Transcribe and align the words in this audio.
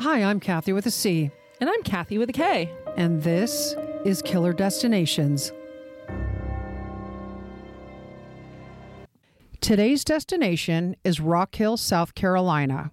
Hi, 0.00 0.22
I'm 0.22 0.38
Cathy 0.38 0.72
with 0.72 0.86
a 0.86 0.92
C, 0.92 1.28
And 1.60 1.68
I'm 1.68 1.82
Kathy 1.82 2.18
with 2.18 2.30
a 2.30 2.32
K. 2.32 2.72
and 2.96 3.20
this 3.20 3.74
is 4.04 4.22
Killer 4.22 4.52
Destinations. 4.52 5.50
Today's 9.60 10.04
destination 10.04 10.94
is 11.02 11.18
Rock 11.18 11.56
Hill, 11.56 11.76
South 11.76 12.14
Carolina. 12.14 12.92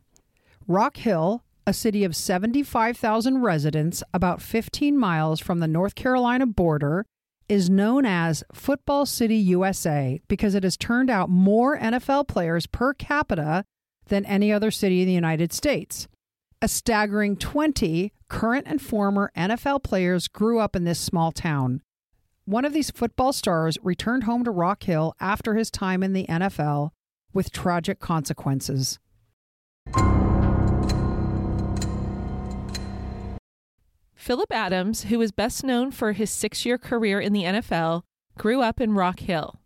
Rock 0.68 0.98
Hill, 0.98 1.44
a 1.68 1.74
city 1.74 2.04
of 2.04 2.16
75,000 2.16 3.40
residents 3.40 4.02
about 4.12 4.42
15 4.42 4.98
miles 4.98 5.40
from 5.40 5.60
the 5.60 5.68
North 5.68 5.94
Carolina 5.94 6.48
border, 6.48 7.06
is 7.48 7.70
known 7.70 8.08
as 8.08 8.44
Football 8.52 9.06
City 9.06 9.36
USA 9.36 10.20
because 10.28 10.56
it 10.56 10.64
has 10.64 10.76
turned 10.76 11.12
out 11.12 11.30
more 11.30 11.78
NFL 11.78 12.28
players 12.28 12.66
per 12.66 12.96
capita 12.96 13.64
than 14.08 14.26
any 14.26 14.52
other 14.52 14.72
city 14.72 15.02
in 15.02 15.08
the 15.08 15.14
United 15.14 15.54
States. 15.54 16.08
A 16.62 16.68
staggering 16.68 17.36
20 17.36 18.14
current 18.30 18.66
and 18.68 18.82
former 18.82 19.32
NFL 19.36 19.84
players 19.84 20.28
grew 20.28 20.60
up 20.60 20.76
in 20.76 20.86
this 20.86 21.00
small 21.00 21.32
town. 21.32 21.82
One 22.46 22.64
of 22.64 22.74
these 22.74 22.92
football 22.92 23.34
stars 23.34 23.78
returned 23.84 24.24
home 24.24 24.44
to 24.46 24.52
Rock 24.52 24.84
Hill 24.84 25.14
after 25.20 25.56
his 25.56 25.70
time 25.70 26.02
in 26.02 26.14
the 26.14 26.26
NFL 26.28 26.92
with 27.34 27.52
tragic 27.52 28.00
consequences. 28.00 29.00
Phillip 34.16 34.52
Adams, 34.52 35.04
who 35.04 35.22
is 35.22 35.32
best 35.32 35.64
known 35.64 35.92
for 35.92 36.14
his 36.14 36.32
six 36.32 36.66
year 36.66 36.78
career 36.78 37.20
in 37.20 37.34
the 37.34 37.44
NFL, 37.44 38.04
grew 38.38 38.62
up 38.62 38.80
in 38.80 38.94
Rock 38.94 39.20
Hill. 39.20 39.60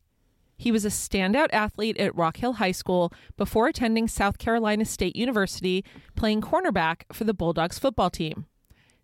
He 0.59 0.73
was 0.73 0.83
a 0.83 0.89
standout 0.89 1.47
athlete 1.53 1.97
at 1.97 2.13
Rock 2.17 2.35
Hill 2.35 2.53
High 2.53 2.73
School 2.73 3.13
before 3.37 3.67
attending 3.69 4.09
South 4.09 4.37
Carolina 4.37 4.83
State 4.83 5.15
University, 5.15 5.85
playing 6.17 6.41
cornerback 6.41 7.03
for 7.13 7.23
the 7.23 7.33
Bulldogs 7.33 7.79
football 7.79 8.09
team. 8.09 8.45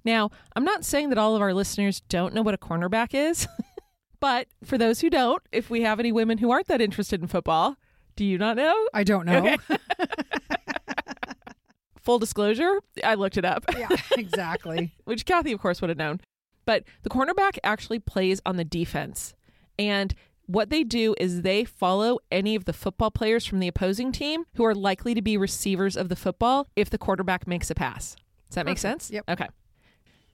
Now, 0.03 0.31
I'm 0.53 0.66
not 0.66 0.83
saying 0.83 1.09
that 1.09 1.17
all 1.17 1.33
of 1.33 1.42
our 1.42 1.53
listeners 1.53 2.02
don't 2.09 2.33
know 2.33 2.42
what 2.42 2.53
a 2.53 2.58
cornerback 2.58 3.14
is, 3.14 3.48
but 4.20 4.48
for 4.66 4.78
those 4.78 5.00
who 5.00 5.09
don't, 5.09 5.42
if 5.53 5.70
we 5.70 5.83
have 5.83 5.98
any 5.98 6.11
women 6.11 6.39
who 6.39 6.52
aren't 6.52 6.67
that 6.67 6.81
interested 6.81 7.22
in 7.22 7.28
football, 7.28 7.78
do 8.17 8.26
you 8.26 8.38
not 8.38 8.58
know? 8.58 8.76
I 8.94 9.06
don't 9.06 9.26
know. 9.26 9.48
Okay. 9.48 9.58
Full 12.02 12.20
disclosure, 12.20 12.81
I 13.02 13.14
looked 13.16 13.38
it 13.38 13.45
up. 13.45 13.64
yeah, 13.78 13.88
exactly. 14.17 14.94
which 15.06 15.26
Kathy, 15.26 15.53
of 15.53 15.61
course, 15.61 15.80
would 15.80 15.89
have 15.89 15.98
known. 15.98 16.20
But 16.66 16.83
the 17.03 17.09
cornerback 17.09 17.59
actually 17.64 18.00
plays 18.00 18.42
on 18.45 18.58
the 18.58 18.66
defense. 18.66 19.33
And 19.80 20.14
what 20.47 20.69
they 20.69 20.83
do 20.83 21.15
is 21.19 21.41
they 21.41 21.63
follow 21.63 22.19
any 22.31 22.55
of 22.55 22.65
the 22.65 22.73
football 22.73 23.11
players 23.11 23.45
from 23.45 23.59
the 23.59 23.67
opposing 23.67 24.11
team 24.11 24.45
who 24.55 24.65
are 24.65 24.75
likely 24.75 25.13
to 25.13 25.21
be 25.21 25.37
receivers 25.37 25.97
of 25.97 26.09
the 26.09 26.15
football 26.15 26.67
if 26.75 26.89
the 26.89 26.97
quarterback 26.97 27.47
makes 27.47 27.69
a 27.71 27.75
pass. 27.75 28.15
Does 28.49 28.55
that 28.55 28.65
make 28.65 28.77
Perfect. 28.77 29.02
sense? 29.02 29.11
Yep. 29.11 29.23
Okay. 29.29 29.47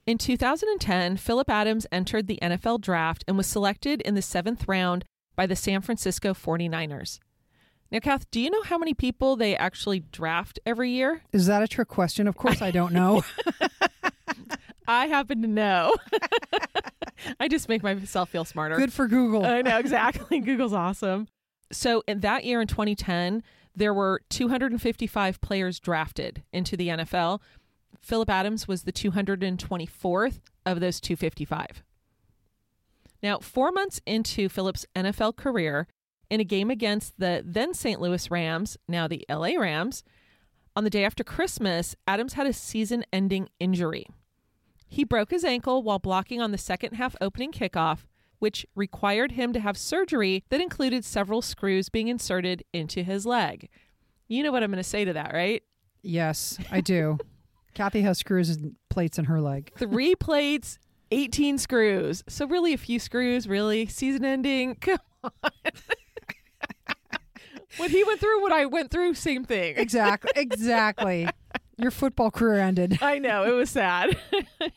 In 0.06 0.18
2010, 0.18 1.16
Phillip 1.16 1.48
Adams 1.48 1.86
entered 1.92 2.26
the 2.26 2.38
NFL 2.42 2.80
draft 2.80 3.24
and 3.28 3.36
was 3.36 3.46
selected 3.46 4.00
in 4.02 4.14
the 4.14 4.22
seventh 4.22 4.66
round 4.66 5.04
by 5.36 5.46
the 5.46 5.56
San 5.56 5.80
Francisco 5.80 6.34
49ers. 6.34 7.20
Now, 7.90 8.00
Kath, 8.00 8.30
do 8.30 8.40
you 8.40 8.50
know 8.50 8.62
how 8.62 8.78
many 8.78 8.94
people 8.94 9.36
they 9.36 9.54
actually 9.54 10.00
draft 10.00 10.58
every 10.66 10.90
year? 10.90 11.22
Is 11.32 11.46
that 11.46 11.62
a 11.62 11.68
trick 11.68 11.88
question? 11.88 12.26
Of 12.26 12.36
course, 12.36 12.62
I 12.62 12.70
don't 12.70 12.92
know. 12.92 13.22
I 14.88 15.06
happen 15.06 15.42
to 15.42 15.48
know. 15.48 15.94
I 17.40 17.48
just 17.48 17.68
make 17.68 17.82
myself 17.82 18.30
feel 18.30 18.44
smarter. 18.44 18.76
Good 18.76 18.92
for 18.92 19.06
Google. 19.06 19.44
I 19.44 19.62
know 19.62 19.78
exactly. 19.78 20.40
Google's 20.40 20.72
awesome. 20.72 21.28
So 21.70 22.02
in 22.06 22.20
that 22.20 22.44
year 22.44 22.60
in 22.60 22.68
2010, 22.68 23.42
there 23.74 23.94
were 23.94 24.22
255 24.28 25.40
players 25.40 25.80
drafted 25.80 26.42
into 26.52 26.76
the 26.76 26.88
NFL. 26.88 27.40
Phillip 28.00 28.28
Adams 28.28 28.68
was 28.68 28.82
the 28.82 28.92
224th 28.92 30.40
of 30.66 30.80
those 30.80 31.00
255. 31.00 31.82
Now, 33.22 33.38
four 33.38 33.70
months 33.70 34.00
into 34.04 34.48
Phillip's 34.48 34.84
NFL 34.96 35.36
career, 35.36 35.86
in 36.28 36.40
a 36.40 36.44
game 36.44 36.70
against 36.70 37.18
the 37.18 37.42
then 37.44 37.74
St. 37.74 38.00
Louis 38.00 38.30
Rams, 38.30 38.78
now 38.88 39.06
the 39.06 39.24
LA 39.28 39.50
Rams, 39.58 40.02
on 40.74 40.82
the 40.82 40.90
day 40.90 41.04
after 41.04 41.22
Christmas, 41.22 41.94
Adams 42.08 42.32
had 42.32 42.46
a 42.46 42.54
season 42.54 43.04
ending 43.12 43.50
injury. 43.60 44.06
He 44.92 45.04
broke 45.04 45.30
his 45.30 45.42
ankle 45.42 45.82
while 45.82 45.98
blocking 45.98 46.42
on 46.42 46.52
the 46.52 46.58
second 46.58 46.96
half 46.96 47.16
opening 47.18 47.50
kickoff, 47.50 48.00
which 48.40 48.66
required 48.74 49.32
him 49.32 49.54
to 49.54 49.60
have 49.60 49.78
surgery 49.78 50.44
that 50.50 50.60
included 50.60 51.02
several 51.02 51.40
screws 51.40 51.88
being 51.88 52.08
inserted 52.08 52.62
into 52.74 53.02
his 53.02 53.24
leg. 53.24 53.70
You 54.28 54.42
know 54.42 54.52
what 54.52 54.62
I'm 54.62 54.70
going 54.70 54.76
to 54.76 54.84
say 54.84 55.06
to 55.06 55.14
that, 55.14 55.32
right? 55.32 55.62
yes, 56.02 56.58
I 56.70 56.82
do. 56.82 57.16
Kathy 57.74 58.02
has 58.02 58.18
screws 58.18 58.50
and 58.50 58.76
plates 58.90 59.18
in 59.18 59.24
her 59.24 59.40
leg. 59.40 59.72
Three 59.78 60.14
plates, 60.14 60.78
18 61.10 61.56
screws. 61.56 62.22
So, 62.28 62.46
really, 62.46 62.74
a 62.74 62.78
few 62.78 62.98
screws, 62.98 63.48
really. 63.48 63.86
Season 63.86 64.26
ending. 64.26 64.74
Come 64.80 64.98
on. 65.24 65.30
what 67.78 67.90
he 67.90 68.04
went 68.04 68.20
through, 68.20 68.42
what 68.42 68.52
I 68.52 68.66
went 68.66 68.90
through, 68.90 69.14
same 69.14 69.46
thing. 69.46 69.78
Exactly. 69.78 70.32
Exactly. 70.36 71.30
Your 71.82 71.90
football 71.90 72.30
career 72.30 72.60
ended. 72.60 72.98
I 73.02 73.18
know, 73.18 73.44
it 73.44 73.52
was 73.52 73.70
sad. 73.70 74.16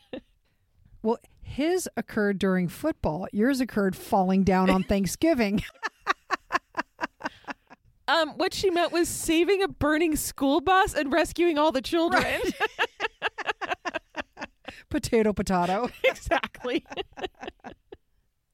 Well, 1.02 1.18
his 1.40 1.88
occurred 1.96 2.40
during 2.40 2.66
football. 2.66 3.28
Yours 3.32 3.60
occurred 3.60 3.94
falling 3.94 4.42
down 4.42 4.68
on 4.68 4.82
Thanksgiving. 4.82 5.62
Um, 8.08 8.30
what 8.36 8.54
she 8.54 8.70
meant 8.70 8.92
was 8.92 9.08
saving 9.08 9.64
a 9.64 9.68
burning 9.68 10.14
school 10.14 10.60
bus 10.60 10.94
and 10.94 11.12
rescuing 11.12 11.58
all 11.58 11.72
the 11.72 11.82
children. 11.82 12.40
potato, 14.88 15.32
potato. 15.32 15.90
exactly. 16.04 16.84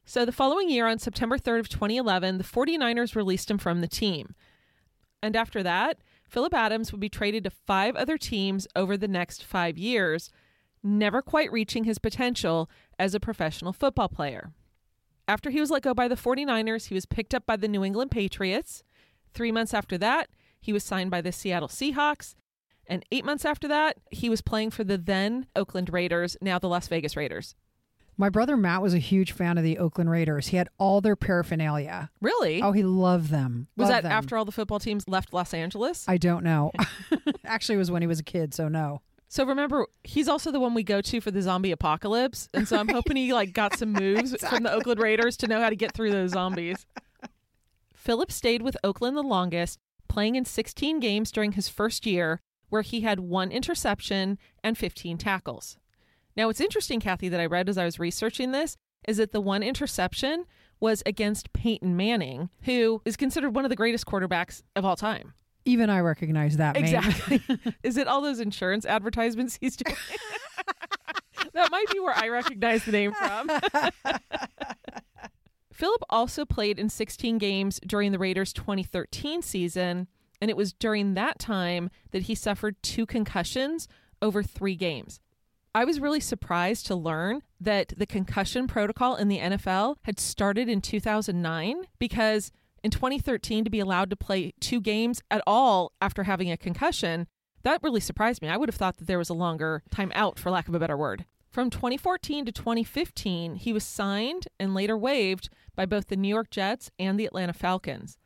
so 0.06 0.24
the 0.24 0.32
following 0.32 0.70
year, 0.70 0.86
on 0.86 0.98
September 0.98 1.36
3rd 1.36 1.60
of 1.60 1.68
2011, 1.68 2.38
the 2.38 2.44
49ers 2.44 3.14
released 3.14 3.50
him 3.50 3.58
from 3.58 3.82
the 3.82 3.88
team. 3.88 4.34
And 5.22 5.36
after 5.36 5.62
that, 5.62 5.98
Phillip 6.32 6.54
Adams 6.54 6.92
would 6.92 7.00
be 7.00 7.10
traded 7.10 7.44
to 7.44 7.50
five 7.50 7.94
other 7.94 8.16
teams 8.16 8.66
over 8.74 8.96
the 8.96 9.06
next 9.06 9.44
five 9.44 9.76
years, 9.76 10.30
never 10.82 11.20
quite 11.20 11.52
reaching 11.52 11.84
his 11.84 11.98
potential 11.98 12.70
as 12.98 13.14
a 13.14 13.20
professional 13.20 13.74
football 13.74 14.08
player. 14.08 14.50
After 15.28 15.50
he 15.50 15.60
was 15.60 15.70
let 15.70 15.82
go 15.82 15.92
by 15.92 16.08
the 16.08 16.14
49ers, 16.14 16.86
he 16.86 16.94
was 16.94 17.04
picked 17.04 17.34
up 17.34 17.44
by 17.44 17.56
the 17.56 17.68
New 17.68 17.84
England 17.84 18.10
Patriots. 18.10 18.82
Three 19.34 19.52
months 19.52 19.74
after 19.74 19.98
that, 19.98 20.30
he 20.58 20.72
was 20.72 20.82
signed 20.82 21.10
by 21.10 21.20
the 21.20 21.32
Seattle 21.32 21.68
Seahawks. 21.68 22.34
And 22.86 23.04
eight 23.12 23.26
months 23.26 23.44
after 23.44 23.68
that, 23.68 23.98
he 24.10 24.30
was 24.30 24.40
playing 24.40 24.70
for 24.70 24.84
the 24.84 24.96
then 24.96 25.48
Oakland 25.54 25.92
Raiders, 25.92 26.38
now 26.40 26.58
the 26.58 26.68
Las 26.68 26.88
Vegas 26.88 27.14
Raiders. 27.14 27.54
My 28.22 28.28
brother 28.28 28.56
Matt 28.56 28.82
was 28.82 28.94
a 28.94 29.00
huge 29.00 29.32
fan 29.32 29.58
of 29.58 29.64
the 29.64 29.78
Oakland 29.78 30.08
Raiders. 30.08 30.46
He 30.46 30.56
had 30.56 30.68
all 30.78 31.00
their 31.00 31.16
paraphernalia. 31.16 32.08
Really? 32.20 32.62
Oh, 32.62 32.70
he 32.70 32.84
loved 32.84 33.30
them. 33.30 33.66
was 33.76 33.86
Loved 33.88 33.94
that 33.96 34.02
them. 34.04 34.12
after 34.12 34.36
all 34.36 34.44
the 34.44 34.52
football 34.52 34.78
teams 34.78 35.08
left 35.08 35.34
Los 35.34 35.52
Angeles? 35.52 36.04
I 36.06 36.18
don't 36.18 36.44
know. 36.44 36.70
Actually, 37.44 37.74
it 37.74 37.78
was 37.78 37.90
when 37.90 38.00
he 38.00 38.06
was 38.06 38.20
a 38.20 38.22
kid, 38.22 38.54
so 38.54 38.68
no. 38.68 39.02
so 39.26 39.44
remember, 39.44 39.88
he's 40.04 40.28
also 40.28 40.52
the 40.52 40.60
one 40.60 40.72
we 40.72 40.84
go 40.84 41.00
to 41.00 41.20
for 41.20 41.32
the 41.32 41.42
zombie 41.42 41.72
apocalypse, 41.72 42.48
and 42.54 42.68
so 42.68 42.76
I'm 42.76 42.88
hoping 42.90 43.16
he 43.16 43.34
like 43.34 43.54
got 43.54 43.76
some 43.76 43.92
moves 43.92 44.36
from 44.48 44.62
the 44.62 44.72
Oakland 44.72 45.00
Raiders 45.00 45.36
to 45.38 45.48
know 45.48 45.60
how 45.60 45.68
to 45.68 45.74
get 45.74 45.92
through 45.92 46.12
those 46.12 46.30
zombies. 46.30 46.86
Phillip 47.92 48.30
stayed 48.30 48.62
with 48.62 48.76
Oakland 48.84 49.16
the 49.16 49.22
longest, 49.24 49.80
playing 50.08 50.36
in 50.36 50.44
16 50.44 51.00
games 51.00 51.32
during 51.32 51.52
his 51.52 51.68
first 51.68 52.06
year, 52.06 52.40
where 52.68 52.82
he 52.82 53.00
had 53.00 53.18
one 53.18 53.50
interception 53.50 54.38
and 54.62 54.78
15 54.78 55.18
tackles. 55.18 55.76
Now, 56.36 56.46
what's 56.46 56.60
interesting, 56.60 57.00
Kathy, 57.00 57.28
that 57.28 57.40
I 57.40 57.46
read 57.46 57.68
as 57.68 57.78
I 57.78 57.84
was 57.84 57.98
researching 57.98 58.52
this 58.52 58.76
is 59.06 59.16
that 59.18 59.32
the 59.32 59.40
one 59.40 59.62
interception 59.62 60.44
was 60.80 61.02
against 61.06 61.52
Peyton 61.52 61.96
Manning, 61.96 62.50
who 62.62 63.02
is 63.04 63.16
considered 63.16 63.54
one 63.54 63.64
of 63.64 63.68
the 63.68 63.76
greatest 63.76 64.06
quarterbacks 64.06 64.62
of 64.74 64.84
all 64.84 64.96
time. 64.96 65.34
Even 65.64 65.90
I 65.90 66.00
recognize 66.00 66.56
that 66.56 66.74
name. 66.74 66.84
Exactly. 66.84 67.40
is 67.82 67.96
it 67.96 68.08
all 68.08 68.20
those 68.20 68.40
insurance 68.40 68.84
advertisements 68.84 69.58
he's 69.60 69.76
doing? 69.76 69.96
that 71.52 71.70
might 71.70 71.88
be 71.92 72.00
where 72.00 72.16
I 72.16 72.28
recognize 72.28 72.84
the 72.84 72.92
name 72.92 73.12
from. 73.12 73.50
Phillip 75.72 76.02
also 76.10 76.44
played 76.44 76.78
in 76.78 76.88
16 76.88 77.38
games 77.38 77.80
during 77.86 78.12
the 78.12 78.18
Raiders' 78.18 78.52
2013 78.52 79.42
season, 79.42 80.08
And 80.40 80.50
it 80.50 80.56
was 80.56 80.72
during 80.72 81.14
that 81.14 81.38
time 81.38 81.90
that 82.10 82.22
he 82.22 82.34
suffered 82.34 82.82
two 82.82 83.06
concussions 83.06 83.86
over 84.20 84.42
three 84.42 84.76
games. 84.76 85.20
I 85.74 85.86
was 85.86 86.00
really 86.00 86.20
surprised 86.20 86.86
to 86.86 86.94
learn 86.94 87.42
that 87.58 87.94
the 87.96 88.06
concussion 88.06 88.66
protocol 88.66 89.16
in 89.16 89.28
the 89.28 89.38
NFL 89.38 89.96
had 90.02 90.20
started 90.20 90.68
in 90.68 90.82
2009 90.82 91.84
because 91.98 92.52
in 92.84 92.90
2013 92.90 93.64
to 93.64 93.70
be 93.70 93.80
allowed 93.80 94.10
to 94.10 94.16
play 94.16 94.52
two 94.60 94.82
games 94.82 95.22
at 95.30 95.42
all 95.46 95.92
after 96.00 96.24
having 96.24 96.50
a 96.50 96.58
concussion, 96.58 97.26
that 97.62 97.82
really 97.82 98.00
surprised 98.00 98.42
me. 98.42 98.48
I 98.48 98.58
would 98.58 98.68
have 98.68 98.76
thought 98.76 98.98
that 98.98 99.06
there 99.06 99.18
was 99.18 99.30
a 99.30 99.34
longer 99.34 99.82
time 99.90 100.12
out, 100.14 100.38
for 100.38 100.50
lack 100.50 100.68
of 100.68 100.74
a 100.74 100.78
better 100.78 100.96
word. 100.96 101.24
From 101.48 101.70
2014 101.70 102.44
to 102.44 102.52
2015, 102.52 103.56
he 103.56 103.72
was 103.72 103.84
signed 103.84 104.48
and 104.60 104.74
later 104.74 104.96
waived 104.96 105.48
by 105.74 105.86
both 105.86 106.08
the 106.08 106.16
New 106.16 106.28
York 106.28 106.50
Jets 106.50 106.90
and 106.98 107.18
the 107.18 107.26
Atlanta 107.26 107.52
Falcons. 107.54 108.18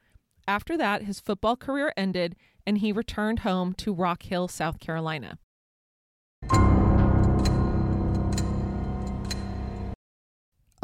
After 0.49 0.77
that, 0.77 1.03
his 1.03 1.21
football 1.21 1.57
career 1.57 1.93
ended 1.97 2.35
and 2.67 2.79
he 2.79 2.91
returned 2.91 3.41
home 3.41 3.73
to 3.75 3.95
Rock 3.95 4.25
Hill, 4.25 4.49
South 4.49 4.81
Carolina. 4.81 5.39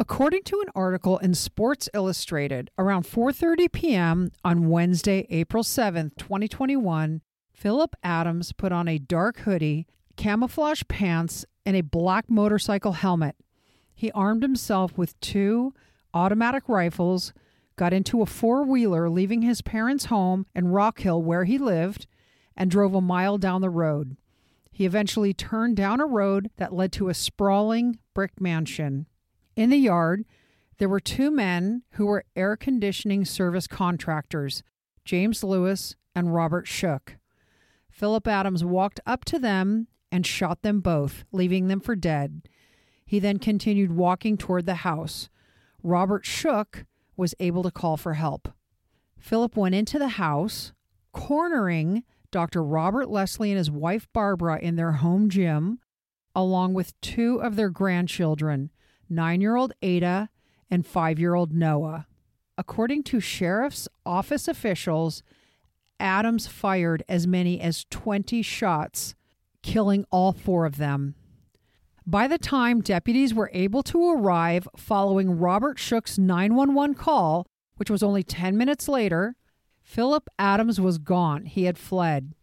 According 0.05 0.43
to 0.43 0.59
an 0.59 0.67
article 0.75 1.17
in 1.19 1.33
Sports 1.33 1.87
Illustrated, 1.93 2.69
around 2.77 3.05
4:30 3.05 3.71
p.m. 3.71 4.31
on 4.43 4.67
Wednesday, 4.67 5.25
April 5.29 5.63
7, 5.63 6.11
2021, 6.17 7.21
Phillip 7.53 7.95
Adams 8.03 8.51
put 8.51 8.73
on 8.73 8.89
a 8.89 8.97
dark 8.97 9.37
hoodie, 9.39 9.87
camouflage 10.17 10.81
pants, 10.89 11.45
and 11.65 11.77
a 11.77 11.81
black 11.81 12.29
motorcycle 12.29 12.91
helmet. 12.91 13.37
He 13.95 14.11
armed 14.11 14.43
himself 14.43 14.97
with 14.97 15.17
two 15.21 15.73
automatic 16.13 16.67
rifles, 16.67 17.31
got 17.77 17.93
into 17.93 18.21
a 18.21 18.25
four-wheeler 18.25 19.09
leaving 19.09 19.41
his 19.41 19.61
parents' 19.61 20.05
home 20.07 20.45
in 20.53 20.67
Rock 20.67 20.99
Hill 20.99 21.23
where 21.23 21.45
he 21.45 21.57
lived, 21.57 22.07
and 22.57 22.69
drove 22.69 22.93
a 22.93 22.99
mile 22.99 23.37
down 23.37 23.61
the 23.61 23.69
road. 23.69 24.17
He 24.69 24.85
eventually 24.85 25.33
turned 25.33 25.77
down 25.77 26.01
a 26.01 26.05
road 26.05 26.51
that 26.57 26.73
led 26.73 26.91
to 26.91 27.07
a 27.07 27.13
sprawling 27.13 27.99
brick 28.13 28.41
mansion. 28.41 29.05
In 29.55 29.69
the 29.69 29.77
yard, 29.77 30.25
there 30.77 30.89
were 30.89 30.99
two 30.99 31.29
men 31.29 31.83
who 31.91 32.05
were 32.05 32.25
air 32.35 32.55
conditioning 32.55 33.25
service 33.25 33.67
contractors, 33.67 34.63
James 35.05 35.43
Lewis 35.43 35.95
and 36.15 36.33
Robert 36.33 36.67
Shook. 36.67 37.17
Phillip 37.89 38.27
Adams 38.27 38.65
walked 38.65 38.99
up 39.05 39.23
to 39.25 39.37
them 39.37 39.87
and 40.11 40.25
shot 40.25 40.61
them 40.61 40.79
both, 40.79 41.23
leaving 41.31 41.67
them 41.67 41.79
for 41.79 41.95
dead. 41.95 42.47
He 43.05 43.19
then 43.19 43.37
continued 43.37 43.95
walking 43.95 44.37
toward 44.37 44.65
the 44.65 44.75
house. 44.75 45.29
Robert 45.83 46.25
Shook 46.25 46.85
was 47.15 47.35
able 47.39 47.61
to 47.63 47.71
call 47.71 47.97
for 47.97 48.13
help. 48.15 48.49
Phillip 49.19 49.55
went 49.55 49.75
into 49.75 49.99
the 49.99 50.09
house, 50.09 50.73
cornering 51.11 52.03
Dr. 52.31 52.63
Robert 52.63 53.07
Lesslie 53.07 53.49
and 53.49 53.57
his 53.57 53.69
wife 53.69 54.07
Barbara 54.11 54.59
in 54.59 54.75
their 54.75 54.93
home 54.93 55.29
gym, 55.29 55.79
along 56.35 56.73
with 56.73 56.99
two 57.01 57.37
of 57.37 57.55
their 57.55 57.69
grandchildren, 57.69 58.71
nine 59.13 59.41
year 59.41 59.55
old 59.55 59.73
Adah 59.81 60.29
and 60.69 60.85
five 60.85 61.19
year 61.19 61.35
old 61.35 61.53
Noah. 61.53 62.07
According 62.57 63.03
to 63.03 63.19
sheriff's 63.19 63.87
office 64.05 64.47
officials, 64.47 65.23
Adams 65.99 66.47
fired 66.47 67.03
as 67.07 67.25
many 67.25 67.59
as 67.59 67.85
20 67.89 68.41
shots, 68.41 69.15
killing 69.61 70.05
all 70.11 70.33
four 70.33 70.65
of 70.65 70.77
them. 70.77 71.15
By 72.05 72.27
the 72.27 72.37
time 72.37 72.81
deputies 72.81 73.33
were 73.33 73.49
able 73.53 73.81
to 73.83 74.11
arrive 74.11 74.67
following 74.75 75.39
Robert 75.39 75.79
Shook's 75.79 76.17
911 76.17 76.95
call, 76.95 77.47
which 77.77 77.89
was 77.89 78.03
only 78.03 78.23
10 78.23 78.57
minutes 78.57 78.89
later, 78.89 79.35
Phillip 79.81 80.29
Adams 80.37 80.81
was 80.81 80.97
gone. 80.97 81.45
He 81.45 81.63
had 81.63 81.77
fled. 81.77 82.35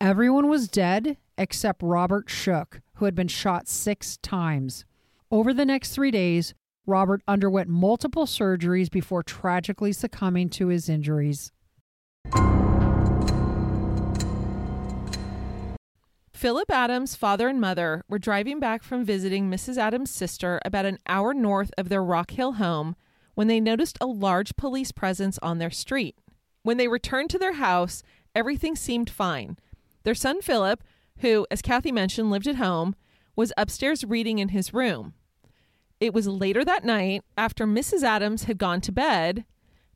Everyone 0.00 0.48
was 0.48 0.68
dead 0.68 1.16
except 1.36 1.82
Robert 1.82 2.30
Shook, 2.30 2.80
who 2.94 3.06
had 3.06 3.14
been 3.14 3.28
shot 3.28 3.66
six 3.66 4.18
times. 4.18 4.84
Over 5.30 5.52
the 5.52 5.64
next 5.64 5.90
three 5.90 6.12
days, 6.12 6.54
Robert 6.86 7.20
underwent 7.26 7.68
multiple 7.68 8.26
surgeries 8.26 8.88
before 8.88 9.24
tragically 9.24 9.92
succumbing 9.92 10.50
to 10.50 10.68
his 10.68 10.88
injuries. 10.88 11.50
Phillip 16.32 16.70
Adams' 16.70 17.16
father 17.16 17.48
and 17.48 17.60
mother 17.60 18.04
were 18.08 18.20
driving 18.20 18.60
back 18.60 18.84
from 18.84 19.04
visiting 19.04 19.50
Mrs. 19.50 19.78
Adams' 19.78 20.12
sister 20.12 20.60
about 20.64 20.86
an 20.86 20.98
hour 21.08 21.34
north 21.34 21.72
of 21.76 21.88
their 21.88 22.04
Rock 22.04 22.30
Hill 22.30 22.52
home 22.52 22.94
when 23.34 23.48
they 23.48 23.58
noticed 23.58 23.98
a 24.00 24.06
large 24.06 24.54
police 24.54 24.92
presence 24.92 25.40
on 25.42 25.58
their 25.58 25.70
street. 25.70 26.16
When 26.62 26.76
they 26.76 26.86
returned 26.86 27.30
to 27.30 27.38
their 27.38 27.54
house, 27.54 28.04
everything 28.34 28.76
seemed 28.76 29.10
fine. 29.10 29.56
Their 30.04 30.14
son 30.14 30.40
Phillip, 30.40 30.84
who, 31.18 31.46
as 31.50 31.62
Kathy 31.62 31.90
mentioned, 31.90 32.30
lived 32.30 32.46
at 32.46 32.56
home, 32.56 32.94
was 33.36 33.52
upstairs 33.56 34.02
reading 34.02 34.38
in 34.38 34.48
his 34.48 34.74
room. 34.74 35.14
It 36.00 36.12
was 36.12 36.26
later 36.26 36.64
that 36.64 36.84
night, 36.84 37.22
after 37.38 37.66
Mrs. 37.66 38.02
Adams 38.02 38.44
had 38.44 38.58
gone 38.58 38.80
to 38.82 38.92
bed, 38.92 39.44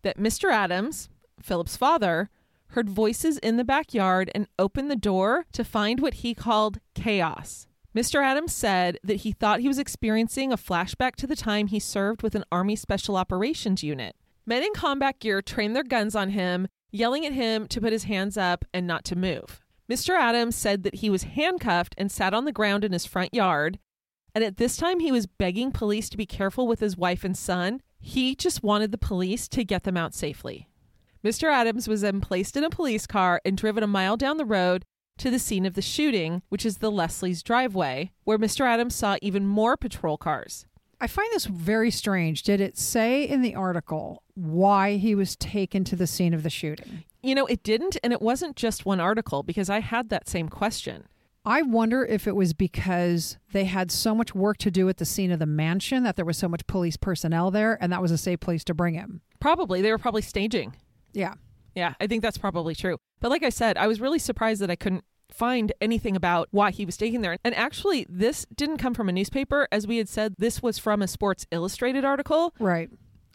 that 0.03 0.19
Mr. 0.19 0.51
Adams, 0.51 1.09
Phillip's 1.43 1.77
father, 1.77 2.31
heard 2.69 2.89
voices 2.89 3.39
in 3.39 3.57
the 3.57 3.65
backyard 3.65 4.31
and 4.35 4.47
opened 4.59 4.91
the 4.91 4.97
door 4.97 5.47
to 5.53 5.65
find 5.65 6.01
what 6.01 6.15
he 6.15 6.35
called 6.35 6.79
chaos. 6.95 7.67
Mr. 7.95 8.23
Adams 8.23 8.55
said 8.55 8.99
that 9.03 9.17
he 9.17 9.33
thought 9.33 9.61
he 9.61 9.69
was 9.69 9.79
experiencing 9.79 10.53
a 10.53 10.57
flashback 10.57 11.17
to 11.17 11.27
the 11.27 11.35
time 11.35 11.67
he 11.67 11.81
served 11.81 12.23
with 12.23 12.37
an 12.37 12.45
Army 12.53 12.77
Special 12.77 13.17
Operations 13.17 13.83
unit. 13.83 14.15
Men 14.47 14.63
in 14.63 14.73
combat 14.73 15.19
gear 15.19 15.43
trained 15.43 15.75
their 15.75 15.83
guns 15.83 16.15
on 16.15 16.31
him, 16.31 16.69
yelling 16.93 17.27
at 17.27 17.33
him 17.33 17.67
to 17.67 17.81
put 17.81 17.93
his 17.93 18.05
hands 18.05 18.37
up 18.37 18.65
and 18.73 18.87
not 18.87 19.05
to 19.07 19.17
move. 19.17 19.61
Mr. 19.91 20.17
Adams 20.17 20.55
said 20.55 20.85
that 20.85 20.97
he 20.97 21.11
was 21.11 21.25
handcuffed 21.25 21.97
and 21.99 22.13
sat 22.13 22.33
on 22.33 22.45
the 22.45 22.53
ground 22.53 22.85
in 22.85 22.93
his 22.93 23.07
front 23.07 23.35
yard, 23.35 23.81
and 24.37 24.45
at 24.45 24.57
this 24.57 24.77
time 24.77 25.01
he 25.01 25.11
was 25.11 25.27
begging 25.27 25.73
police 25.73 26.09
to 26.09 26.17
be 26.17 26.27
careful 26.27 26.69
with 26.69 26.79
his 26.79 26.97
wife 26.97 27.25
and 27.25 27.37
son. 27.37 27.83
He 27.99 28.37
just 28.37 28.63
wanted 28.63 28.93
the 28.93 28.99
police 28.99 29.49
to 29.49 29.65
get 29.65 29.83
them 29.83 29.97
out 29.97 30.15
safely. 30.15 30.69
Mr. 31.25 31.53
Adams 31.53 31.89
was 31.89 32.03
then 32.03 32.21
placed 32.21 32.57
in 32.57 32.63
a 32.63 32.71
police 32.71 33.05
car 33.05 33.41
and 33.45 33.57
driven 33.57 33.83
a 33.83 33.89
mile 33.89 34.17
down 34.17 34.37
the 34.37 34.45
road 34.45 34.85
to 35.19 35.29
the 35.29 35.41
scene 35.41 35.67
of 35.67 35.75
the 35.75 35.83
shooting, 35.83 36.43
which 36.51 36.65
is 36.65 36.79
the 36.79 36.91
Lesslie's 36.91 37.43
driveway, 37.43 38.13
where 38.23 38.39
Mr. 38.39 38.65
Adams 38.65 38.95
saw 38.95 39.17
even 39.21 39.45
more 39.45 39.77
patrol 39.77 40.17
cars. 40.17 40.67
I 41.01 41.09
find 41.09 41.29
this 41.33 41.47
very 41.47 41.91
strange. 41.91 42.45
Did 42.45 42.61
it 42.61 42.79
say 42.79 43.25
in 43.25 43.43
the 43.43 43.57
article 43.57 44.23
why 44.35 44.97
he 44.97 45.17
was 45.17 45.35
taken 45.35 45.83
to 45.85 45.97
the 45.97 46.07
scene 46.07 46.33
of 46.33 46.45
the 46.45 46.49
shooting? 46.49 47.03
You 47.23 47.35
know, 47.35 47.47
it 47.47 47.63
didn't, 47.63 47.97
and 48.03 48.13
it 48.13 48.23
wasn't 48.23 48.57
just 48.57 48.87
one 48.87 49.01
article 49.01 49.43
because 49.43 49.69
I 49.69 49.81
had 49.81 50.09
that 50.09 50.29
same 50.29 50.49
question. 50.49 51.05
I 51.45 51.63
wonder 51.63 52.05
if 52.05 52.27
it 52.27 52.37
was 52.37 52.53
because 52.53 53.39
they 53.53 53.65
had 53.65 53.91
so 53.91 54.15
much 54.15 54.35
work 54.35 54.59
to 54.59 54.71
do 54.71 54.89
at 54.89 54.99
the 54.99 55.07
scene 55.07 55.31
of 55.31 55.39
the 55.39 55.47
mansion 55.47 56.03
that 56.03 56.17
there 56.17 56.25
was 56.25 56.37
so 56.37 56.49
much 56.49 56.67
police 56.67 56.97
personnel 56.99 57.51
there 57.51 57.79
and 57.81 57.91
that 57.93 58.03
was 58.03 58.11
a 58.11 58.19
safe 58.19 58.41
place 58.41 58.63
to 58.65 58.75
bring 58.75 58.95
him. 58.95 59.23
Probably. 59.41 59.81
They 59.81 59.91
were 59.91 59.99
probably 59.99 60.23
staging. 60.23 60.77
Yeah. 61.13 61.35
Yeah, 61.75 61.95
I 62.01 62.07
think 62.07 62.23
that's 62.23 62.37
probably 62.37 62.75
true. 62.75 62.99
But 63.21 63.31
like 63.31 63.43
I 63.43 63.49
said, 63.49 63.79
I 63.79 63.87
was 63.87 64.01
really 64.01 64.19
surprised 64.19 64.61
that 64.61 64.71
I 64.71 64.77
couldn't 64.77 65.05
find 65.31 65.73
anything 65.81 66.17
about 66.17 66.49
why 66.51 66.73
he 66.73 66.85
was 66.85 66.97
taken 66.97 67.23
there. 67.23 67.39
And 67.45 67.55
actually, 67.55 68.07
this 68.09 68.45
didn't 68.55 68.79
come 68.79 68.93
from 68.93 69.09
a 69.09 69.13
newspaper. 69.13 69.69
As 69.71 69.87
we 69.87 69.97
had 69.99 70.09
said, 70.09 70.35
this 70.39 70.63
was 70.63 70.79
from 70.79 71.01
a 71.01 71.09
Sports 71.09 71.47
Illustrated 71.51 72.05
article. 72.05 72.55
Right. 72.59 72.91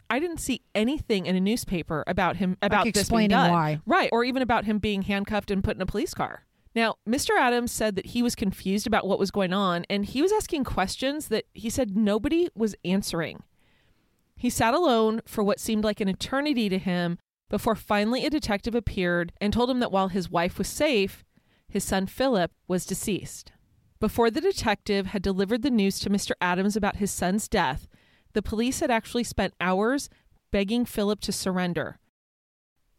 I 0.08 0.18
didn't 0.18 0.38
see 0.38 0.62
anything 0.74 1.26
in 1.26 1.36
a 1.36 1.40
newspaper 1.40 2.04
about 2.06 2.36
him 2.36 2.56
about 2.62 2.84
like 2.86 2.94
this 2.94 3.02
explaining 3.04 3.30
being 3.30 3.40
done. 3.40 3.50
why. 3.52 3.80
Right, 3.86 4.08
or 4.12 4.24
even 4.24 4.42
about 4.42 4.64
him 4.64 4.78
being 4.78 5.02
handcuffed 5.02 5.50
and 5.50 5.62
put 5.64 5.76
in 5.76 5.82
a 5.82 5.86
police 5.86 6.14
car. 6.14 6.44
Now, 6.74 6.96
Mr. 7.08 7.30
Adams 7.38 7.72
said 7.72 7.96
that 7.96 8.06
he 8.06 8.22
was 8.22 8.34
confused 8.34 8.86
about 8.86 9.06
what 9.06 9.18
was 9.18 9.30
going 9.30 9.52
on 9.54 9.86
and 9.88 10.04
he 10.04 10.20
was 10.20 10.30
asking 10.32 10.64
questions 10.64 11.28
that 11.28 11.46
he 11.54 11.70
said 11.70 11.96
nobody 11.96 12.48
was 12.54 12.74
answering. 12.84 13.42
He 14.36 14.50
sat 14.50 14.74
alone 14.74 15.22
for 15.24 15.42
what 15.42 15.58
seemed 15.58 15.84
like 15.84 16.00
an 16.00 16.08
eternity 16.08 16.68
to 16.68 16.78
him 16.78 17.18
before 17.48 17.74
finally 17.74 18.26
a 18.26 18.30
detective 18.30 18.74
appeared 18.74 19.32
and 19.40 19.52
told 19.52 19.70
him 19.70 19.80
that 19.80 19.92
while 19.92 20.08
his 20.08 20.30
wife 20.30 20.58
was 20.58 20.68
safe, 20.68 21.24
his 21.68 21.82
son 21.82 22.06
Phillip 22.06 22.52
was 22.68 22.84
deceased. 22.84 23.52
Before 23.98 24.30
the 24.30 24.42
detective 24.42 25.06
had 25.06 25.22
delivered 25.22 25.62
the 25.62 25.70
news 25.70 25.98
to 26.00 26.10
Mr. 26.10 26.32
Adams 26.40 26.76
about 26.76 26.96
his 26.96 27.10
son's 27.10 27.48
death, 27.48 27.88
the 28.36 28.42
police 28.42 28.80
had 28.80 28.90
actually 28.90 29.24
spent 29.24 29.54
hours 29.62 30.10
begging 30.50 30.84
Phillip 30.84 31.20
to 31.20 31.32
surrender. 31.32 31.98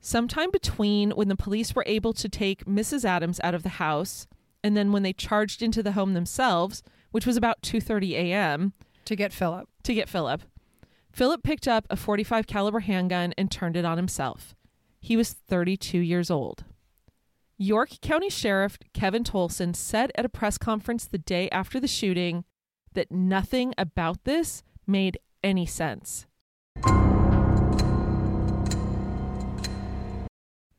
Sometime 0.02 0.50
between 0.50 1.12
when 1.12 1.28
the 1.28 1.36
police 1.36 1.76
were 1.76 1.84
able 1.86 2.12
to 2.14 2.28
take 2.28 2.66
Mrs. 2.66 3.06
Adams 3.06 3.40
out 3.44 3.54
of 3.54 3.62
the 3.62 3.78
house 3.78 4.26
and 4.64 4.76
then 4.76 4.92
when 4.92 5.04
they 5.04 5.14
charged 5.14 5.62
into 5.62 5.84
the 5.84 5.92
home 5.92 6.16
themselves, 6.16 6.82
which 7.12 7.28
was 7.28 7.38
about 7.38 7.62
2:30 7.62 8.14
a.m. 8.14 8.74
To 9.06 9.16
get 9.16 9.32
Phillip. 9.32 9.70
to 9.84 9.94
get 9.94 10.10
Phillip, 10.10 10.42
Phillip 11.12 11.44
picked 11.44 11.68
up 11.68 11.86
a 11.92 11.96
45 11.96 12.48
caliber 12.48 12.80
handgun 12.80 13.36
and 13.38 13.52
turned 13.52 13.78
it 13.78 13.86
on 13.86 13.98
himself. 13.98 14.56
He 15.00 15.16
was 15.16 15.34
32 15.34 16.00
years 16.00 16.32
old. 16.32 16.64
York 17.60 18.02
County 18.02 18.32
Sheriff 18.32 18.80
Kevin 18.96 19.24
Tolson 19.24 19.76
said 19.76 20.12
at 20.16 20.26
a 20.26 20.30
press 20.30 20.58
conference 20.58 21.06
the 21.06 21.20
day 21.20 21.48
after 21.52 21.80
the 21.80 21.88
shooting 21.88 22.44
that 22.94 23.12
nothing 23.12 23.76
about 23.78 24.24
this 24.24 24.64
made 24.88 25.20
any 25.44 25.66
sense. 25.66 26.26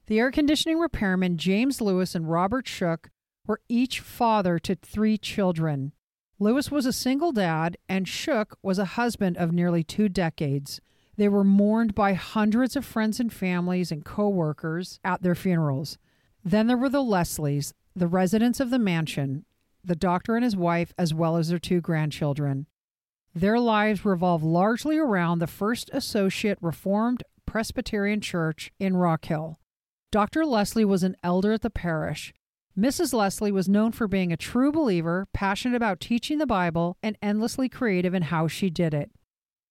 The 0.06 0.18
air 0.18 0.30
conditioning 0.30 0.78
repairmen 0.78 1.36
James 1.36 1.80
Lewis 1.82 2.14
and 2.14 2.30
Robert 2.30 2.66
Shook 2.66 3.10
were 3.46 3.60
each 3.68 4.00
father 4.00 4.58
to 4.60 4.74
three 4.74 5.18
children. 5.18 5.92
Lewis 6.38 6.70
was 6.70 6.86
a 6.86 6.92
single 6.92 7.32
dad, 7.32 7.76
and 7.88 8.08
Shook 8.08 8.56
was 8.62 8.78
a 8.78 8.84
husband 8.96 9.36
of 9.36 9.52
nearly 9.52 9.82
two 9.82 10.08
decades. 10.08 10.80
They 11.16 11.28
were 11.28 11.44
mourned 11.44 11.94
by 11.94 12.12
hundreds 12.14 12.76
of 12.76 12.84
friends 12.84 13.18
and 13.18 13.32
families 13.32 13.90
and 13.90 14.04
co 14.04 14.28
workers 14.28 15.00
at 15.04 15.22
their 15.22 15.34
funerals. 15.34 15.98
Then 16.44 16.68
there 16.68 16.76
were 16.76 16.88
the 16.88 17.02
Lesslies, 17.02 17.74
the 17.94 18.06
residents 18.06 18.60
of 18.60 18.70
the 18.70 18.78
mansion, 18.78 19.44
the 19.84 19.96
doctor 19.96 20.36
and 20.36 20.44
his 20.44 20.56
wife, 20.56 20.94
as 20.96 21.12
well 21.12 21.36
as 21.36 21.48
their 21.48 21.58
two 21.58 21.80
grandchildren. 21.80 22.66
Their 23.35 23.61
lives 23.61 24.04
revolve 24.04 24.42
largely 24.42 24.99
around 24.99 25.38
the 25.38 25.47
First 25.47 25.90
Associate 25.92 26.58
Reformed 26.61 27.23
Presbyterian 27.47 28.20
Church 28.20 28.73
in 28.78 28.97
Rock 28.97 29.26
Hill. 29.26 29.58
Dr. 30.11 30.44
Lesslie 30.44 30.85
was 30.85 31.02
an 31.02 31.16
elder 31.23 31.52
at 31.52 31.62
the 31.62 31.70
parish. 31.70 32.32
Mrs. 32.76 33.12
Lesslie 33.12 33.52
was 33.52 33.68
known 33.68 33.92
for 33.92 34.06
being 34.08 34.32
a 34.32 34.37
true 34.37 34.73
believer, 34.73 35.26
passionate 35.32 35.76
about 35.76 36.00
teaching 36.00 36.38
the 36.38 36.47
Bible, 36.47 36.97
and 37.02 37.18
endlessly 37.20 37.68
creative 37.68 38.14
in 38.14 38.23
how 38.23 38.49
she 38.49 38.70
did 38.70 38.94
it. 38.94 39.11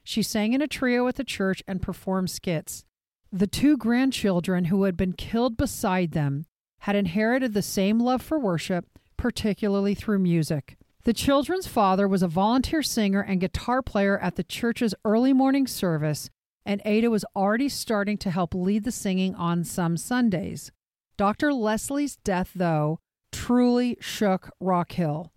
She 0.03 0.21
sang 0.21 0.53
in 0.53 0.61
a 0.61 0.67
trio 0.67 1.07
at 1.07 1.15
the 1.15 1.23
church 1.23 1.63
and 1.67 1.81
performed 1.81 2.29
skits. 2.29 2.85
The 3.31 3.47
two 3.47 3.75
grandchildren 3.77 4.65
who 4.65 4.83
had 4.83 4.95
been 4.95 5.13
killed 5.13 5.57
beside 5.57 6.11
them 6.11 6.45
had 6.79 6.95
inherited 6.95 7.53
the 7.53 7.61
same 7.61 7.99
love 7.99 8.21
for 8.21 8.39
worship, 8.39 8.85
particularly 9.17 9.95
through 9.95 10.19
music. 10.19 10.76
The 11.07 11.13
children's 11.13 11.67
father 11.67 12.05
was 12.05 12.21
a 12.21 12.27
volunteer 12.27 12.83
singer 12.83 13.21
and 13.21 13.39
guitar 13.39 13.81
player 13.81 14.19
at 14.19 14.35
the 14.35 14.43
church's 14.43 14.93
early 15.05 15.31
morning 15.31 15.65
service, 15.65 16.29
and 16.65 16.81
Adah 16.85 17.09
was 17.09 17.23
already 17.33 17.69
starting 17.69 18.17
to 18.17 18.29
help 18.29 18.53
lead 18.53 18.83
the 18.83 18.91
singing 18.91 19.33
on 19.33 19.63
some 19.63 19.95
Sundays. 19.95 20.69
Dr. 21.15 21.53
Lesslie's 21.53 22.17
death, 22.17 22.51
though, 22.53 22.99
truly 23.31 23.95
shook 24.01 24.49
Rock 24.59 24.91
Hill. 24.91 25.31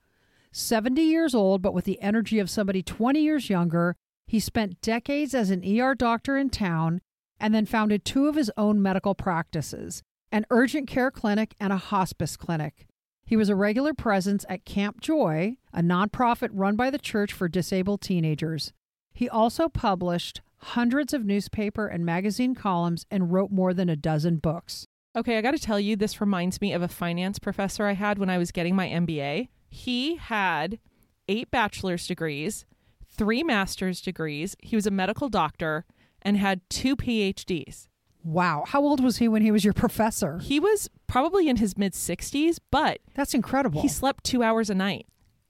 70 0.50 1.02
years 1.02 1.36
old, 1.36 1.62
but 1.62 1.72
with 1.72 1.84
the 1.84 2.02
energy 2.02 2.40
of 2.40 2.50
somebody 2.50 2.82
20 2.82 3.20
years 3.20 3.48
younger, 3.48 3.94
he 4.26 4.40
spent 4.40 4.80
decades 4.80 5.36
as 5.36 5.50
an 5.50 5.62
ER 5.64 5.94
doctor 5.94 6.36
in 6.36 6.50
town 6.50 7.00
and 7.38 7.54
then 7.54 7.64
founded 7.64 8.04
two 8.04 8.26
of 8.26 8.34
his 8.34 8.50
own 8.56 8.82
medical 8.82 9.14
practices 9.14 10.02
an 10.32 10.46
urgent 10.50 10.88
care 10.88 11.12
clinic 11.12 11.54
and 11.60 11.72
a 11.72 11.76
hospice 11.76 12.36
clinic. 12.36 12.88
He 13.30 13.36
was 13.36 13.48
a 13.48 13.54
regular 13.54 13.94
presence 13.94 14.44
at 14.48 14.64
Camp 14.64 15.00
Joy, 15.00 15.56
a 15.72 15.82
nonprofit 15.82 16.48
run 16.52 16.74
by 16.74 16.90
the 16.90 16.98
church 16.98 17.32
for 17.32 17.46
disabled 17.46 18.00
teenagers. 18.00 18.72
He 19.12 19.28
also 19.28 19.68
published 19.68 20.40
hundreds 20.56 21.14
of 21.14 21.24
newspaper 21.24 21.86
and 21.86 22.04
magazine 22.04 22.56
columns 22.56 23.06
and 23.08 23.32
wrote 23.32 23.52
more 23.52 23.72
than 23.72 23.88
a 23.88 23.94
dozen 23.94 24.38
books. 24.38 24.88
Okay, 25.14 25.38
I 25.38 25.42
got 25.42 25.52
to 25.52 25.60
tell 25.60 25.78
you, 25.78 25.94
this 25.94 26.20
reminds 26.20 26.60
me 26.60 26.72
of 26.72 26.82
a 26.82 26.88
finance 26.88 27.38
professor 27.38 27.86
I 27.86 27.92
had 27.92 28.18
when 28.18 28.30
I 28.30 28.36
was 28.36 28.50
getting 28.50 28.74
my 28.74 28.88
MBA. 28.88 29.46
He 29.68 30.16
had 30.16 30.80
eight 31.28 31.52
bachelor's 31.52 32.08
degrees, 32.08 32.66
three 33.08 33.44
master's 33.44 34.00
degrees. 34.00 34.56
He 34.58 34.74
was 34.74 34.88
a 34.88 34.90
medical 34.90 35.28
doctor 35.28 35.84
and 36.20 36.36
had 36.36 36.68
two 36.68 36.96
PhDs. 36.96 37.86
Wow. 38.22 38.64
How 38.66 38.82
old 38.82 39.02
was 39.02 39.18
he 39.18 39.28
when 39.28 39.42
he 39.42 39.50
was 39.50 39.64
your 39.64 39.72
professor? 39.72 40.38
He 40.38 40.60
was 40.60 40.90
probably 41.10 41.48
in 41.48 41.56
his 41.56 41.76
mid 41.76 41.92
60s, 41.92 42.58
but 42.70 43.00
That's 43.14 43.34
incredible. 43.34 43.82
he 43.82 43.88
slept 43.88 44.24
two 44.24 44.42
hours 44.42 44.70
a 44.70 44.74
night. 44.74 45.06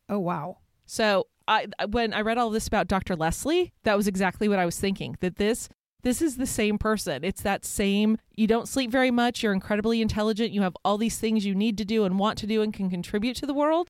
oh, 0.08 0.18
wow. 0.18 0.58
So 0.86 1.26
I 1.46 1.66
when 1.90 2.12
I 2.12 2.20
read 2.22 2.38
all 2.38 2.50
this 2.50 2.66
about 2.66 2.88
Dr. 2.88 3.14
Lesslie, 3.16 3.72
that 3.84 3.96
was 3.96 4.08
exactly 4.08 4.48
what 4.48 4.58
I 4.58 4.64
was 4.64 4.78
thinking. 4.78 5.16
That 5.20 5.36
this 5.36 5.68
this 6.02 6.22
is 6.22 6.36
the 6.36 6.46
same 6.46 6.78
person. 6.78 7.22
It's 7.24 7.42
that 7.42 7.64
same 7.64 8.18
you 8.34 8.46
don't 8.46 8.66
sleep 8.68 8.90
very 8.90 9.10
much, 9.10 9.42
you're 9.42 9.52
incredibly 9.52 10.00
intelligent, 10.00 10.52
you 10.52 10.62
have 10.62 10.76
all 10.84 10.98
these 10.98 11.18
things 11.18 11.44
you 11.44 11.54
need 11.54 11.76
to 11.78 11.84
do 11.84 12.04
and 12.04 12.18
want 12.18 12.38
to 12.38 12.46
do 12.46 12.62
and 12.62 12.72
can 12.72 12.88
contribute 12.90 13.36
to 13.36 13.46
the 13.46 13.54
world. 13.54 13.88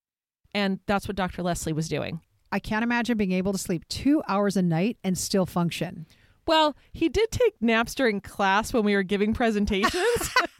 And 0.52 0.80
that's 0.86 1.06
what 1.06 1.16
Dr. 1.16 1.42
Lesslie 1.42 1.74
was 1.74 1.88
doing. 1.88 2.20
I 2.52 2.58
can't 2.58 2.82
imagine 2.82 3.16
being 3.16 3.32
able 3.32 3.52
to 3.52 3.58
sleep 3.58 3.86
two 3.88 4.22
hours 4.26 4.56
a 4.56 4.62
night 4.62 4.98
and 5.04 5.16
still 5.16 5.46
function. 5.46 6.06
Well, 6.46 6.76
he 6.92 7.08
did 7.08 7.30
take 7.30 7.54
naps 7.60 7.94
during 7.94 8.20
class 8.20 8.72
when 8.72 8.82
we 8.84 8.94
were 8.96 9.04
giving 9.04 9.32
presentations. 9.32 9.94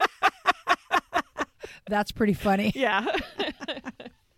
That's 1.87 2.11
pretty 2.11 2.33
funny. 2.33 2.71
yeah. 2.75 3.05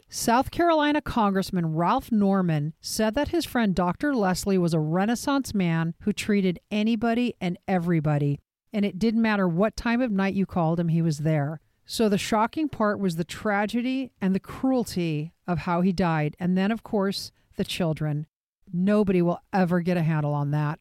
South 0.09 0.51
Carolina 0.51 1.01
Congressman 1.01 1.73
Ralph 1.73 2.11
Norman 2.11 2.73
said 2.79 3.15
that 3.15 3.29
his 3.29 3.45
friend 3.45 3.73
Dr. 3.73 4.13
Lesslie 4.13 4.59
was 4.59 4.73
a 4.73 4.79
Renaissance 4.79 5.55
man 5.55 5.95
who 6.01 6.13
treated 6.13 6.59
anybody 6.69 7.33
and 7.41 7.57
everybody, 7.67 8.39
and 8.71 8.85
it 8.85 8.99
didn't 8.99 9.23
matter 9.23 9.47
what 9.47 9.75
time 9.75 10.01
of 10.01 10.11
night 10.11 10.35
you 10.35 10.45
called 10.45 10.79
him, 10.79 10.89
he 10.89 11.01
was 11.01 11.19
there. 11.19 11.61
So 11.85 12.09
the 12.09 12.17
shocking 12.17 12.69
part 12.69 12.99
was 12.99 13.15
the 13.15 13.23
tragedy 13.23 14.11
and 14.21 14.33
the 14.33 14.39
cruelty 14.39 15.33
of 15.47 15.59
how 15.59 15.81
he 15.81 15.91
died, 15.91 16.35
and 16.39 16.57
then, 16.57 16.71
of 16.71 16.83
course, 16.83 17.31
the 17.55 17.63
children. 17.63 18.27
Nobody 18.71 19.21
will 19.21 19.39
ever 19.51 19.81
get 19.81 19.97
a 19.97 20.03
handle 20.03 20.33
on 20.33 20.51
that. 20.51 20.79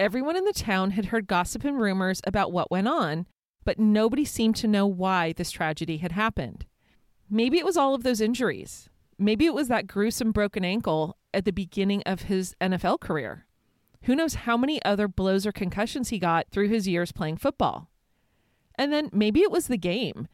Everyone 0.00 0.36
in 0.36 0.44
the 0.44 0.52
town 0.52 0.90
had 0.92 1.06
heard 1.06 1.28
gossip 1.28 1.64
and 1.64 1.80
rumors 1.80 2.20
about 2.26 2.52
what 2.52 2.70
went 2.70 2.88
on, 2.88 3.26
but 3.64 3.78
nobody 3.78 4.24
seemed 4.24 4.56
to 4.56 4.68
know 4.68 4.86
why 4.86 5.32
this 5.32 5.52
tragedy 5.52 5.98
had 5.98 6.12
happened. 6.12 6.66
Maybe 7.30 7.58
it 7.58 7.64
was 7.64 7.76
all 7.76 7.94
of 7.94 8.02
those 8.02 8.20
injuries. 8.20 8.88
Maybe 9.18 9.46
it 9.46 9.54
was 9.54 9.68
that 9.68 9.86
gruesome 9.86 10.32
broken 10.32 10.64
ankle 10.64 11.16
at 11.32 11.44
the 11.44 11.52
beginning 11.52 12.02
of 12.04 12.22
his 12.22 12.56
NFL 12.60 13.00
career. 13.00 13.46
Who 14.02 14.16
knows 14.16 14.34
how 14.34 14.56
many 14.56 14.84
other 14.84 15.06
blows 15.06 15.46
or 15.46 15.52
concussions 15.52 16.08
he 16.08 16.18
got 16.18 16.50
through 16.50 16.68
his 16.68 16.88
years 16.88 17.12
playing 17.12 17.36
football? 17.36 17.88
And 18.76 18.92
then 18.92 19.08
maybe 19.12 19.40
it 19.40 19.50
was 19.50 19.68
the 19.68 19.78
game, 19.78 20.26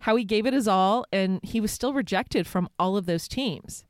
how 0.00 0.16
he 0.16 0.24
gave 0.24 0.44
it 0.44 0.52
his 0.52 0.68
all 0.68 1.06
and 1.12 1.40
he 1.42 1.60
was 1.60 1.70
still 1.70 1.94
rejected 1.94 2.46
from 2.46 2.68
all 2.78 2.96
of 2.96 3.06
those 3.06 3.28
teams. 3.28 3.84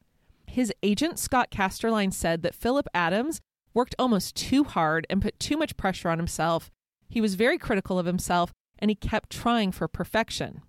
His 0.47 0.73
agent, 0.83 1.19
Scott 1.19 1.51
Casterline, 1.51 2.13
said 2.13 2.43
that 2.43 2.55
Phillip 2.55 2.87
Adams 2.95 3.41
worked 3.75 3.95
almost 3.99 4.35
too 4.37 4.65
hard 4.65 5.07
and 5.11 5.21
put 5.21 5.39
too 5.39 5.57
much 5.57 5.77
pressure 5.77 6.09
on 6.09 6.19
himself. 6.19 6.71
He 7.09 7.21
was 7.21 7.35
very 7.35 7.59
critical 7.59 7.99
of 7.99 8.07
himself 8.07 8.53
and 8.79 8.91
he 8.91 8.95
kept 8.95 9.31
trying 9.31 9.73
for 9.73 9.89
perfection. 9.89 10.63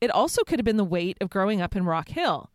It 0.00 0.10
also 0.10 0.42
could 0.42 0.58
have 0.58 0.64
been 0.64 0.76
the 0.76 0.84
weight 0.84 1.16
of 1.20 1.30
growing 1.30 1.60
up 1.60 1.74
in 1.74 1.84
Rock 1.84 2.10
Hill. 2.10 2.50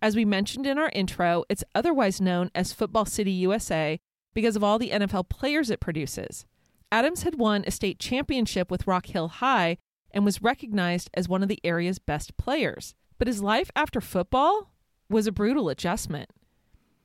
As 0.00 0.14
we 0.14 0.24
mentioned 0.24 0.66
in 0.66 0.78
our 0.78 0.90
intro, 0.94 1.44
it's 1.48 1.64
otherwise 1.74 2.20
known 2.20 2.50
as 2.54 2.72
Football 2.72 3.04
City 3.04 3.32
USA 3.32 3.98
because 4.32 4.56
of 4.56 4.62
all 4.62 4.78
the 4.78 4.90
NFL 4.90 5.28
players 5.28 5.70
it 5.70 5.80
produces. 5.80 6.46
Adams 6.90 7.24
had 7.24 7.34
won 7.34 7.64
a 7.66 7.70
state 7.70 7.98
championship 7.98 8.70
with 8.70 8.86
Rock 8.86 9.06
Hill 9.06 9.28
High 9.28 9.78
and 10.10 10.24
was 10.24 10.42
recognized 10.42 11.10
as 11.14 11.28
one 11.28 11.42
of 11.42 11.48
the 11.48 11.60
area's 11.64 11.98
best 11.98 12.36
players. 12.36 12.94
But 13.18 13.28
his 13.28 13.42
life 13.42 13.70
after 13.76 14.00
football 14.00 14.72
was 15.10 15.26
a 15.26 15.32
brutal 15.32 15.68
adjustment. 15.68 16.30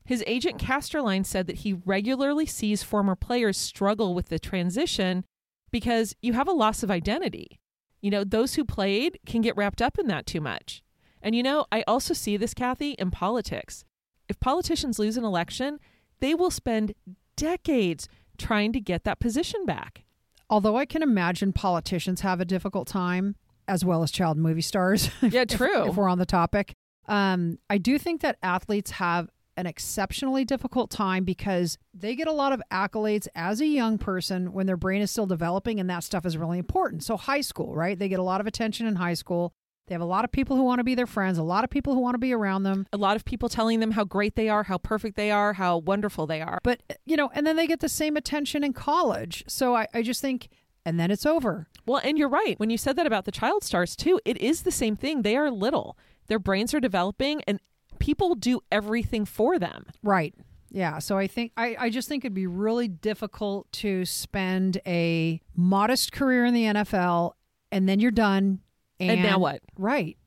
His 0.05 0.24
agent 0.27 0.60
Casterline 0.60 1.25
said 1.25 1.48
that 1.48 1.57
he 1.60 1.74
regularly 1.74 2.45
sees 2.45 2.83
former 2.83 3.15
players 3.15 3.57
struggle 3.57 4.13
with 4.13 4.27
the 4.29 4.39
transition 4.39 5.24
because 5.72 6.15
you 6.22 6.33
have 6.33 6.48
a 6.48 6.51
loss 6.53 6.83
of 6.83 6.91
identity. 6.91 7.60
You 8.01 8.12
know, 8.12 8.24
those 8.24 8.55
who 8.55 8.65
played 8.65 9.19
can 9.25 9.41
get 9.41 9.55
wrapped 9.55 9.81
up 9.81 9.98
in 9.98 10.07
that 10.07 10.25
too 10.25 10.41
much. 10.41 10.83
And 11.22 11.36
you 11.36 11.41
know, 11.41 11.65
I 11.72 11.83
also 11.88 12.13
see 12.13 12.36
this, 12.36 12.53
Kathy, 12.53 12.91
in 12.91 13.12
politics. 13.12 13.86
If 14.27 14.39
politicians 14.41 15.00
lose 15.00 15.15
an 15.15 15.24
election, 15.24 15.79
they 16.19 16.36
will 16.36 16.51
spend 16.51 16.93
decades 17.38 18.10
trying 18.38 18.74
to 18.74 18.79
get 18.81 19.05
that 19.05 19.19
position 19.22 19.65
back. 19.65 20.03
Although 20.50 20.75
I 20.75 20.86
can 20.86 21.01
imagine 21.01 21.53
politicians 21.53 22.22
have 22.22 22.41
a 22.41 22.45
difficult 22.45 22.88
time, 22.88 23.36
as 23.67 23.86
well 23.86 24.03
as 24.03 24.12
child 24.12 24.38
movie 24.38 24.62
stars. 24.62 25.10
Yeah, 25.22 25.41
if- 25.43 25.48
true. 25.50 25.88
If, 25.88 25.95
we're 25.95 26.10
on 26.10 26.19
the 26.19 26.25
topic, 26.25 26.74
um, 27.07 27.57
I 27.69 27.77
do 27.77 27.98
think 27.98 28.22
that 28.22 28.38
athletes 28.43 28.91
have 28.91 29.29
an 29.57 29.65
exceptionally 29.65 30.45
difficult 30.45 30.89
time 30.89 31.24
because 31.24 31.77
they 31.93 32.15
get 32.15 32.27
a 32.27 32.31
lot 32.31 32.53
of 32.53 32.62
accolades 32.72 33.27
as 33.36 33.62
a 33.62 33.65
young 33.65 33.98
person 33.98 34.51
when 34.53 34.65
their 34.65 34.77
brain 34.77 35.01
is 35.01 35.12
still 35.12 35.25
developing, 35.25 35.79
and 35.79 35.89
that 35.89 36.03
stuff 36.03 36.25
is 36.25 36.38
really 36.38 36.60
important. 36.60 37.03
So, 37.03 37.17
high 37.17 37.41
school, 37.41 37.75
right? 37.75 37.98
They 37.98 38.10
get 38.10 38.19
a 38.19 38.24
lot 38.24 38.41
of 38.41 38.48
attention 38.48 38.88
in 38.88 38.95
high 38.95 39.13
school. 39.13 39.53
They 39.88 39.93
have 39.93 40.01
a 40.01 40.05
lot 40.05 40.24
of 40.24 40.31
people 40.31 40.55
who 40.55 40.63
want 40.63 40.79
to 40.79 40.83
be 40.83 40.95
their 40.95 41.05
friends, 41.05 41.38
a 41.38 41.43
lot 41.43 41.63
of 41.63 41.69
people 41.69 41.93
who 41.93 42.00
want 42.00 42.15
to 42.15 42.19
be 42.19 42.33
around 42.33 42.63
them. 42.63 42.88
A 42.93 42.98
lot 42.98 43.17
of 43.17 43.25
people 43.25 43.50
telling 43.50 43.79
them 43.81 43.91
how 43.91 44.05
great 44.05 44.36
they 44.36 44.48
are, 44.48 44.63
how 44.63 44.77
perfect 44.77 45.17
they 45.17 45.29
are, 45.29 45.53
how 45.53 45.77
wonderful 45.77 46.25
they 46.25 46.41
are. 46.41 46.60
But, 46.63 46.81
eh, 46.89 46.95
you 47.05 47.17
know, 47.17 47.29
and 47.33 47.45
then 47.45 47.57
they 47.57 47.67
get 47.67 47.81
the 47.81 47.89
same 47.89 48.15
attention 48.15 48.63
in 48.63 48.74
college. 48.74 49.43
So, 49.48 49.75
I, 49.75 49.88
I 49.93 50.01
just 50.01 50.22
think, 50.22 50.50
and 50.86 51.00
then 51.00 51.12
it's 51.12 51.25
over. 51.25 51.67
Well, 51.86 52.01
and 52.03 52.17
you're 52.17 52.29
right. 52.29 52.57
When 52.60 52.69
you 52.69 52.77
said 52.77 52.95
that 52.95 53.05
about 53.05 53.25
the 53.25 53.31
child 53.31 53.63
stars, 53.63 53.95
too, 53.95 54.19
it 54.25 54.38
is 54.38 54.62
the 54.62 54.72
same 54.72 54.95
thing. 54.95 55.22
They 55.22 55.36
are 55.36 55.51
little, 55.51 55.98
their 56.27 56.39
brains 56.39 56.74
are 56.74 56.79
developing, 56.79 57.41
and 57.45 57.60
people 58.00 58.35
do 58.35 58.62
everything 58.71 59.25
for 59.25 59.59
them. 59.59 59.85
Right. 60.01 60.33
Yeah. 60.71 61.00
So 61.00 61.17
I 61.17 61.27
think 61.27 61.51
I, 61.55 61.75
I 61.79 61.89
just 61.89 62.09
think 62.09 62.25
it'd 62.25 62.33
be 62.33 62.47
really 62.47 62.88
difficult 62.88 63.71
to 63.73 64.05
spend 64.05 64.81
a 64.88 65.39
modest 65.55 66.12
career 66.12 66.45
in 66.45 66.53
the 66.53 66.63
NFL 66.63 67.33
and 67.71 67.88
then 67.88 68.00
you're 68.00 68.12
done. 68.12 68.59
And, 69.00 69.12
And 69.12 69.23
now 69.23 69.39
what? 69.39 69.62
Right. 69.77 70.17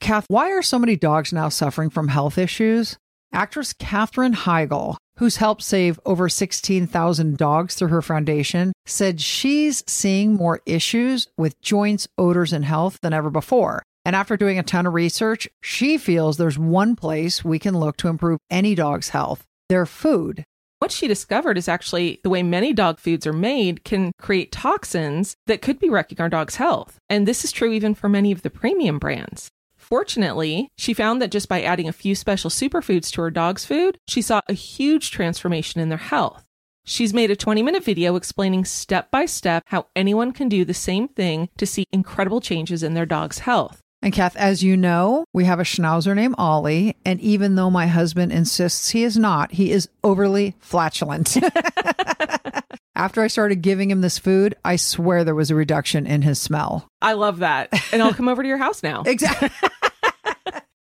Kath, 0.00 0.26
why 0.28 0.50
are 0.52 0.62
so 0.62 0.78
many 0.78 0.96
dogs 0.96 1.32
now 1.32 1.48
suffering 1.48 1.90
from 1.90 2.08
health 2.08 2.38
issues? 2.38 2.96
Actress 3.32 3.72
Katherine 3.72 4.32
Heigl, 4.34 4.96
who's 5.18 5.36
helped 5.36 5.62
save 5.62 6.00
over 6.06 6.28
16,000 6.28 7.36
dogs 7.36 7.74
through 7.74 7.88
her 7.88 8.00
foundation, 8.00 8.72
said 8.86 9.20
she's 9.20 9.84
seeing 9.86 10.34
more 10.34 10.60
issues 10.66 11.28
with 11.36 11.60
joints, 11.60 12.08
odors, 12.16 12.52
and 12.52 12.64
health 12.64 12.98
than 13.02 13.12
ever 13.12 13.28
before. 13.28 13.82
And 14.08 14.16
after 14.16 14.38
doing 14.38 14.58
a 14.58 14.62
ton 14.62 14.86
of 14.86 14.94
research, 14.94 15.46
she 15.60 15.98
feels 15.98 16.38
there's 16.38 16.58
one 16.58 16.96
place 16.96 17.44
we 17.44 17.58
can 17.58 17.78
look 17.78 17.98
to 17.98 18.08
improve 18.08 18.38
any 18.48 18.74
dog's 18.74 19.10
health 19.10 19.44
their 19.68 19.84
food. 19.84 20.44
What 20.78 20.90
she 20.90 21.06
discovered 21.06 21.58
is 21.58 21.68
actually 21.68 22.18
the 22.22 22.30
way 22.30 22.42
many 22.42 22.72
dog 22.72 23.00
foods 23.00 23.26
are 23.26 23.34
made 23.34 23.84
can 23.84 24.12
create 24.18 24.50
toxins 24.50 25.36
that 25.46 25.60
could 25.60 25.78
be 25.78 25.90
wrecking 25.90 26.22
our 26.22 26.30
dog's 26.30 26.54
health. 26.54 26.96
And 27.10 27.28
this 27.28 27.44
is 27.44 27.52
true 27.52 27.70
even 27.70 27.94
for 27.94 28.08
many 28.08 28.32
of 28.32 28.40
the 28.40 28.48
premium 28.48 28.98
brands. 28.98 29.50
Fortunately, 29.76 30.70
she 30.78 30.94
found 30.94 31.20
that 31.20 31.30
just 31.30 31.46
by 31.46 31.60
adding 31.60 31.86
a 31.86 31.92
few 31.92 32.14
special 32.14 32.48
superfoods 32.48 33.12
to 33.12 33.20
her 33.20 33.30
dog's 33.30 33.66
food, 33.66 33.98
she 34.08 34.22
saw 34.22 34.40
a 34.48 34.54
huge 34.54 35.10
transformation 35.10 35.82
in 35.82 35.90
their 35.90 35.98
health. 35.98 36.46
She's 36.86 37.12
made 37.12 37.30
a 37.30 37.36
20 37.36 37.62
minute 37.62 37.84
video 37.84 38.16
explaining 38.16 38.64
step 38.64 39.10
by 39.10 39.26
step 39.26 39.64
how 39.66 39.88
anyone 39.94 40.32
can 40.32 40.48
do 40.48 40.64
the 40.64 40.72
same 40.72 41.08
thing 41.08 41.50
to 41.58 41.66
see 41.66 41.84
incredible 41.92 42.40
changes 42.40 42.82
in 42.82 42.94
their 42.94 43.04
dog's 43.04 43.40
health. 43.40 43.82
And 44.00 44.12
Kath, 44.12 44.36
as 44.36 44.62
you 44.62 44.76
know, 44.76 45.24
we 45.32 45.44
have 45.44 45.58
a 45.58 45.64
schnauzer 45.64 46.14
named 46.14 46.36
Ollie. 46.38 46.96
And 47.04 47.20
even 47.20 47.56
though 47.56 47.70
my 47.70 47.86
husband 47.86 48.32
insists 48.32 48.90
he 48.90 49.02
is 49.02 49.16
not, 49.16 49.52
he 49.52 49.72
is 49.72 49.88
overly 50.04 50.54
flatulent. 50.60 51.36
After 52.94 53.22
I 53.22 53.28
started 53.28 53.62
giving 53.62 53.90
him 53.90 54.00
this 54.00 54.18
food, 54.18 54.56
I 54.64 54.76
swear 54.76 55.22
there 55.22 55.34
was 55.34 55.50
a 55.50 55.54
reduction 55.54 56.06
in 56.06 56.22
his 56.22 56.40
smell. 56.40 56.88
I 57.00 57.12
love 57.12 57.38
that. 57.38 57.72
And 57.92 58.02
I'll 58.02 58.12
come 58.12 58.28
over 58.28 58.42
to 58.42 58.48
your 58.48 58.58
house 58.58 58.82
now. 58.82 59.02
Exactly. 59.06 59.50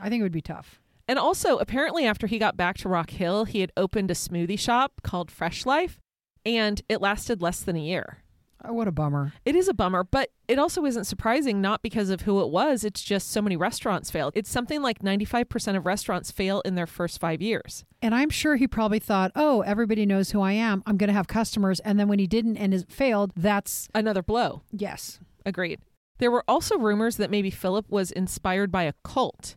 I 0.00 0.08
think 0.08 0.20
it 0.20 0.24
would 0.24 0.32
be 0.32 0.40
tough. 0.42 0.80
And 1.08 1.18
also, 1.18 1.58
apparently, 1.58 2.04
after 2.04 2.26
he 2.26 2.38
got 2.38 2.56
back 2.56 2.76
to 2.78 2.88
Rock 2.88 3.10
Hill, 3.10 3.44
he 3.44 3.60
had 3.60 3.70
opened 3.76 4.10
a 4.10 4.14
smoothie 4.14 4.58
shop 4.58 4.94
called 5.02 5.30
Fresh 5.30 5.64
Life, 5.64 6.00
and 6.44 6.82
it 6.88 7.00
lasted 7.00 7.40
less 7.40 7.60
than 7.60 7.76
a 7.76 7.80
year. 7.80 8.18
Oh, 8.64 8.72
what 8.72 8.88
a 8.88 8.92
bummer. 8.92 9.32
It 9.44 9.54
is 9.54 9.68
a 9.68 9.74
bummer, 9.74 10.02
but 10.02 10.30
it 10.48 10.58
also 10.58 10.84
isn't 10.86 11.04
surprising, 11.04 11.60
not 11.60 11.82
because 11.82 12.10
of 12.10 12.22
who 12.22 12.40
it 12.40 12.48
was. 12.48 12.82
It's 12.82 13.02
just 13.02 13.30
so 13.30 13.40
many 13.40 13.56
restaurants 13.56 14.10
failed. 14.10 14.32
It's 14.34 14.50
something 14.50 14.82
like 14.82 15.00
95% 15.00 15.76
of 15.76 15.86
restaurants 15.86 16.32
fail 16.32 16.62
in 16.64 16.74
their 16.74 16.86
first 16.86 17.20
five 17.20 17.40
years. 17.40 17.84
And 18.02 18.12
I'm 18.14 18.30
sure 18.30 18.56
he 18.56 18.66
probably 18.66 18.98
thought, 18.98 19.30
oh, 19.36 19.60
everybody 19.60 20.06
knows 20.06 20.30
who 20.32 20.40
I 20.40 20.52
am. 20.52 20.82
I'm 20.86 20.96
going 20.96 21.08
to 21.08 21.14
have 21.14 21.28
customers. 21.28 21.78
And 21.80 22.00
then 22.00 22.08
when 22.08 22.18
he 22.18 22.26
didn't 22.26 22.56
and 22.56 22.74
it 22.74 22.90
failed, 22.90 23.30
that's, 23.36 23.88
Another 23.94 24.22
blow. 24.22 24.62
yes. 24.72 25.20
Agreed. 25.44 25.78
There 26.18 26.30
were 26.32 26.42
also 26.48 26.76
rumors 26.78 27.18
that 27.18 27.30
maybe 27.30 27.50
Phillip 27.50 27.88
was 27.88 28.10
inspired 28.10 28.72
by 28.72 28.84
a 28.84 28.94
cult. 29.04 29.54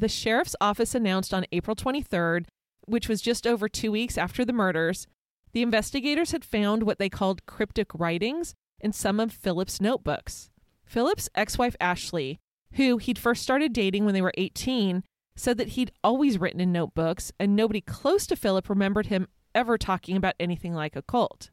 The 0.00 0.08
sheriff's 0.08 0.56
office 0.62 0.94
announced 0.94 1.34
on 1.34 1.44
April 1.52 1.76
23rd, 1.76 2.46
which 2.86 3.06
was 3.06 3.20
just 3.20 3.46
over 3.46 3.68
two 3.68 3.92
weeks 3.92 4.16
after 4.16 4.46
the 4.46 4.52
murders, 4.54 5.06
the 5.52 5.60
investigators 5.60 6.32
had 6.32 6.42
found 6.42 6.84
what 6.84 6.98
they 6.98 7.10
called 7.10 7.44
cryptic 7.44 7.88
writings 7.92 8.54
in 8.80 8.94
some 8.94 9.20
of 9.20 9.30
Phillip's 9.30 9.78
notebooks. 9.78 10.48
Phillip's 10.86 11.28
ex 11.34 11.58
wife, 11.58 11.76
Ashley, 11.78 12.40
who 12.72 12.96
he'd 12.96 13.18
first 13.18 13.42
started 13.42 13.74
dating 13.74 14.06
when 14.06 14.14
they 14.14 14.22
were 14.22 14.32
18, 14.38 15.04
said 15.36 15.58
that 15.58 15.68
he'd 15.68 15.92
always 16.02 16.38
written 16.38 16.62
in 16.62 16.72
notebooks, 16.72 17.30
and 17.38 17.54
nobody 17.54 17.82
close 17.82 18.26
to 18.28 18.36
Phillip 18.36 18.70
remembered 18.70 19.08
him 19.08 19.28
ever 19.54 19.76
talking 19.76 20.16
about 20.16 20.34
anything 20.40 20.72
like 20.72 20.96
a 20.96 21.02
cult. 21.02 21.50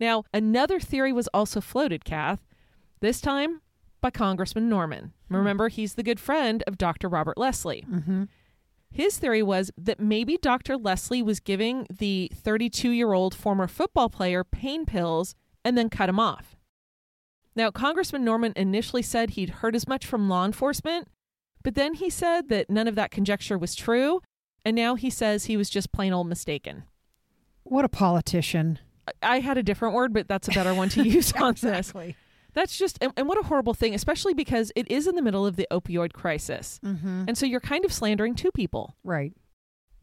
Now, 0.00 0.24
another 0.32 0.80
theory 0.80 1.12
was 1.12 1.28
also 1.34 1.60
floated, 1.60 2.06
Kath, 2.06 2.46
this 3.00 3.20
time 3.20 3.60
by 4.00 4.10
Congressman 4.10 4.68
Norman. 4.68 5.12
Remember, 5.28 5.68
he's 5.68 5.94
the 5.94 6.02
good 6.02 6.20
friend 6.20 6.62
of 6.66 6.78
Dr. 6.78 7.08
Robert 7.08 7.36
Lesslie. 7.36 7.86
Mm-hmm. 7.86 8.24
His 8.90 9.18
theory 9.18 9.42
was 9.42 9.70
that 9.76 10.00
maybe 10.00 10.38
Dr. 10.40 10.76
Lesslie 10.76 11.22
was 11.24 11.40
giving 11.40 11.86
the 11.90 12.30
32 12.34 12.90
year 12.90 13.12
old 13.12 13.34
former 13.34 13.66
football 13.66 14.08
player 14.08 14.44
pain 14.44 14.86
pills 14.86 15.34
and 15.64 15.76
then 15.76 15.90
cut 15.90 16.08
him 16.08 16.18
off. 16.18 16.56
Now, 17.54 17.70
Congressman 17.70 18.24
Norman 18.24 18.52
initially 18.56 19.02
said 19.02 19.30
he'd 19.30 19.50
heard 19.50 19.74
as 19.74 19.88
much 19.88 20.06
from 20.06 20.28
law 20.28 20.44
enforcement, 20.46 21.08
but 21.62 21.74
then 21.74 21.94
he 21.94 22.08
said 22.08 22.48
that 22.48 22.70
none 22.70 22.86
of 22.88 22.94
that 22.94 23.10
conjecture 23.10 23.58
was 23.58 23.74
true, 23.74 24.20
and 24.64 24.76
now 24.76 24.94
he 24.94 25.10
says 25.10 25.44
he 25.46 25.56
was 25.56 25.68
just 25.68 25.90
plain 25.92 26.12
old 26.12 26.28
mistaken. 26.28 26.84
What 27.64 27.84
a 27.84 27.88
politician. 27.88 28.78
I- 29.22 29.40
had 29.40 29.58
a 29.58 29.62
different 29.62 29.94
word, 29.94 30.12
but 30.14 30.28
that's 30.28 30.48
a 30.48 30.52
better 30.52 30.72
one 30.72 30.88
to 30.90 31.02
use 31.08 31.32
on 31.32 31.54
this. 31.60 31.92
That's 32.58 32.76
just, 32.76 32.98
and, 33.00 33.12
and 33.16 33.28
what 33.28 33.38
a 33.38 33.46
horrible 33.46 33.72
thing, 33.72 33.94
especially 33.94 34.34
because 34.34 34.72
it 34.74 34.90
is 34.90 35.06
in 35.06 35.14
the 35.14 35.22
middle 35.22 35.46
of 35.46 35.54
the 35.54 35.68
opioid 35.70 36.12
crisis. 36.12 36.80
Mm-hmm. 36.84 37.26
And 37.28 37.38
so 37.38 37.46
you're 37.46 37.60
kind 37.60 37.84
of 37.84 37.92
slandering 37.92 38.34
two 38.34 38.50
people. 38.50 38.96
Right. 39.04 39.32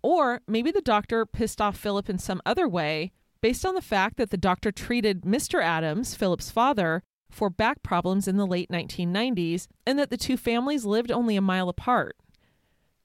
Or 0.02 0.40
maybe 0.48 0.72
the 0.72 0.80
doctor 0.80 1.26
pissed 1.26 1.60
off 1.60 1.76
Phillip 1.76 2.10
in 2.10 2.18
some 2.18 2.42
other 2.46 2.66
way 2.66 3.12
based 3.42 3.66
on 3.66 3.76
the 3.76 3.82
fact 3.82 4.16
that 4.16 4.30
the 4.30 4.38
doctor 4.38 4.72
treated 4.72 5.24
Mr. 5.24 5.62
Adams, 5.62 6.16
Phillip's 6.16 6.50
father, 6.50 7.04
for 7.30 7.50
back 7.50 7.84
problems 7.84 8.26
in 8.26 8.38
the 8.38 8.48
late 8.48 8.70
1990s 8.70 9.68
and 9.86 10.00
that 10.00 10.10
the 10.10 10.16
two 10.16 10.38
families 10.38 10.86
lived 10.86 11.12
only 11.12 11.36
a 11.36 11.42
mile 11.42 11.68
apart. 11.68 12.16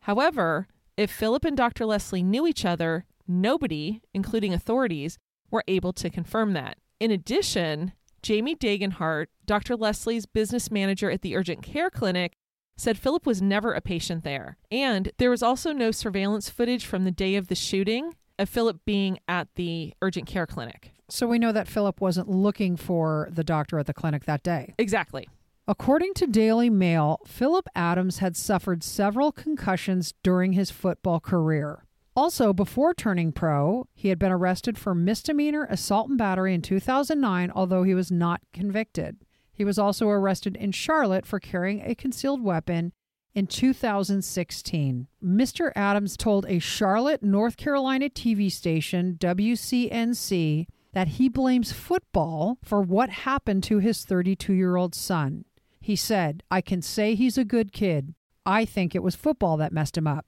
However, 0.03 0.69
if 0.97 1.11
Phillip 1.11 1.45
and 1.45 1.57
Dr. 1.57 1.87
Lesslie 1.87 2.25
knew 2.25 2.47
each 2.47 2.65
other, 2.65 3.05
nobody, 3.27 4.01
including 4.15 4.55
authorities, 4.55 5.19
were 5.51 5.65
able 5.67 5.93
to 5.95 6.09
confirm 6.09 6.53
that. 6.53 6.79
In 7.01 7.11
addition, 7.11 7.95
Jamie 8.23 8.57
Dagenhart, 8.57 9.27
Dr. 9.47 9.77
Lesslie's 9.77 10.27
business 10.27 10.71
manager 10.71 11.11
at 11.11 11.23
the 11.23 11.37
urgent 11.37 11.63
care 11.63 11.91
clinic, 11.91 12.33
said 12.77 12.99
Phillip 12.99 13.27
was 13.27 13.43
never 13.43 13.73
a 13.73 13.81
patient 13.81 14.25
there. 14.25 14.57
And 14.71 15.13
there 15.19 15.31
was 15.31 15.43
also 15.43 15.73
no 15.73 15.91
surveillance 15.91 16.49
footage 16.49 16.87
from 16.87 17.05
the 17.05 17.11
day 17.11 17.37
of 17.37 17.49
the 17.49 17.55
shooting 17.55 18.15
of 18.39 18.49
Phillip 18.49 18.81
being 18.85 19.19
at 19.29 19.49
the 19.55 19.95
urgent 20.01 20.27
care 20.27 20.47
clinic. 20.47 20.93
So 21.09 21.27
we 21.27 21.39
know 21.39 21.53
that 21.53 21.69
Phillip 21.69 22.01
wasn't 22.01 22.29
looking 22.29 22.77
for 22.77 23.29
the 23.31 23.45
doctor 23.45 23.79
at 23.79 23.87
the 23.87 23.95
clinic 23.95 24.25
that 24.25 24.43
day. 24.43 24.75
Exactly. 24.79 25.29
According 25.69 26.15
to 26.15 26.27
Daily 26.27 26.71
Mail, 26.71 27.21
Phillip 27.27 27.69
Adams 27.77 28.19
had 28.19 28.37
suffered 28.37 28.83
several 28.83 29.31
concussions 29.31 30.15
during 30.23 30.55
his 30.55 30.71
football 30.71 31.21
career. 31.21 31.85
Also, 32.17 32.53
before 32.53 32.93
turning 32.93 33.33
pro, 33.33 33.87
he 33.95 34.09
had 34.09 34.19
been 34.19 34.33
arrested 34.33 34.77
for 34.77 34.95
misdemeanor 34.95 35.67
assault 35.71 36.09
and 36.09 36.19
battery 36.19 36.55
in 36.55 36.61
2009, 36.63 37.53
although 37.55 37.85
he 37.85 37.95
was 37.95 38.11
not 38.11 38.41
convicted. 38.53 39.17
He 39.53 39.65
was 39.65 39.79
also 39.79 40.09
arrested 40.09 40.57
in 40.57 40.73
Charlotte 40.73 41.25
for 41.25 41.39
carrying 41.39 41.83
a 41.83 41.95
concealed 41.95 42.43
weapon 42.43 42.93
in 43.35 43.47
2016. 43.47 45.07
Mr. 45.25 45.73
Adams 45.77 46.17
told 46.17 46.47
a 46.47 46.59
Charlotte, 46.59 47.23
North 47.23 47.57
Carolina 47.57 48.09
TV 48.09 48.51
station, 48.51 49.17
WCNC, 49.21 50.67
that 50.93 51.09
he 51.09 51.29
blames 51.29 51.73
football 51.73 52.59
for 52.65 52.83
what 52.83 53.11
happened 53.11 53.63
to 53.65 53.79
his 53.79 54.05
32 54.05 54.53
year 54.53 54.77
old 54.77 54.95
son. 54.95 55.45
He 55.81 55.95
said, 55.95 56.43
I 56.51 56.61
can 56.61 56.83
say 56.83 57.15
he's 57.15 57.39
a 57.39 57.45
good 57.45 57.73
kid. 57.73 58.15
I 58.45 58.65
think 58.65 58.95
it 58.95 59.03
was 59.03 59.15
football 59.15 59.57
that 59.59 59.73
messed 59.73 59.97
him 59.97 60.07
up. 60.07 60.27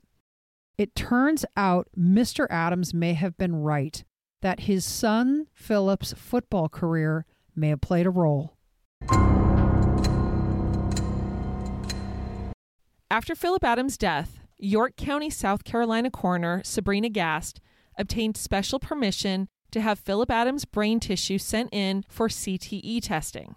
It 0.78 0.94
turns 0.94 1.44
out 1.56 1.88
Mr. 1.98 2.46
Adams 2.50 2.94
may 2.94 3.14
have 3.14 3.36
been 3.36 3.56
right, 3.56 4.02
that 4.40 4.60
his 4.60 4.84
son 4.84 5.46
Phillip's 5.52 6.14
football 6.14 6.68
career 6.68 7.26
may 7.54 7.68
have 7.68 7.80
played 7.80 8.06
a 8.06 8.10
role. 8.10 8.56
After 13.10 13.34
Phillip 13.34 13.62
Adams' 13.62 13.98
death, 13.98 14.40
York 14.58 14.96
County, 14.96 15.28
South 15.28 15.64
Carolina 15.64 16.10
coroner 16.10 16.62
Sabrina 16.64 17.10
Gast 17.10 17.60
obtained 17.98 18.38
special 18.38 18.78
permission 18.78 19.48
to 19.70 19.80
have 19.82 19.98
Phillip 19.98 20.30
Adams' 20.30 20.64
brain 20.64 20.98
tissue 21.00 21.36
sent 21.38 21.68
in 21.72 22.04
for 22.08 22.28
CTE 22.28 23.00
testing. 23.02 23.56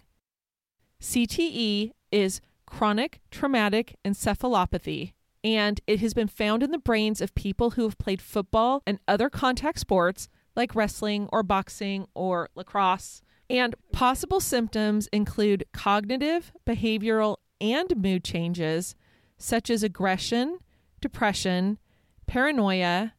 CTE 1.00 1.92
is 2.12 2.40
chronic 2.66 3.20
traumatic 3.30 3.96
encephalopathy, 4.04 5.12
and 5.46 5.80
it 5.86 6.00
has 6.00 6.12
been 6.12 6.26
found 6.26 6.64
in 6.64 6.72
the 6.72 6.78
brains 6.78 7.20
of 7.20 7.32
people 7.36 7.70
who 7.70 7.84
have 7.84 7.98
played 7.98 8.20
football 8.20 8.82
and 8.84 8.98
other 9.06 9.30
contact 9.30 9.78
sports 9.78 10.28
like 10.56 10.74
wrestling 10.74 11.28
or 11.32 11.44
boxing 11.44 12.08
or 12.14 12.48
lacrosse. 12.56 13.22
And 13.48 13.76
possible 13.92 14.40
symptoms 14.40 15.06
include 15.12 15.64
cognitive, 15.72 16.50
behavioral, 16.66 17.36
and 17.60 17.96
mood 17.96 18.24
changes 18.24 18.96
such 19.38 19.70
as 19.70 19.84
aggression, 19.84 20.58
depression, 21.00 21.78
paranoia, 22.26 23.14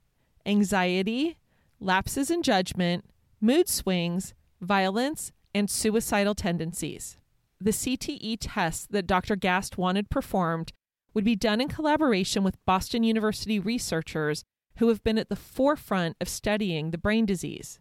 anxiety, 0.46 1.38
lapses 1.80 2.30
in 2.30 2.44
judgment, 2.44 3.06
mood 3.40 3.70
swings, 3.70 4.34
violence, 4.60 5.32
and 5.56 5.70
suicidal 5.70 6.36
tendencies. 6.36 7.18
The 7.62 7.72
CTE 7.72 8.38
test 8.42 8.92
that 8.92 9.08
Dr. 9.08 9.38
Gast 9.38 9.78
wanted 9.78 10.10
performed 10.10 10.74
would 11.18 11.26
be 11.26 11.36
done 11.36 11.60
in 11.60 11.68
collaboration 11.68 12.44
with 12.44 12.64
Boston 12.64 13.02
University 13.02 13.60
researchers 13.60 14.44
who 14.78 14.88
have 14.90 15.04
been 15.04 15.18
at 15.18 15.30
the 15.30 15.36
forefront 15.36 16.16
of 16.22 16.30
studying 16.30 16.92
the 16.92 16.98
brain 17.00 17.26
disease. 17.26 17.80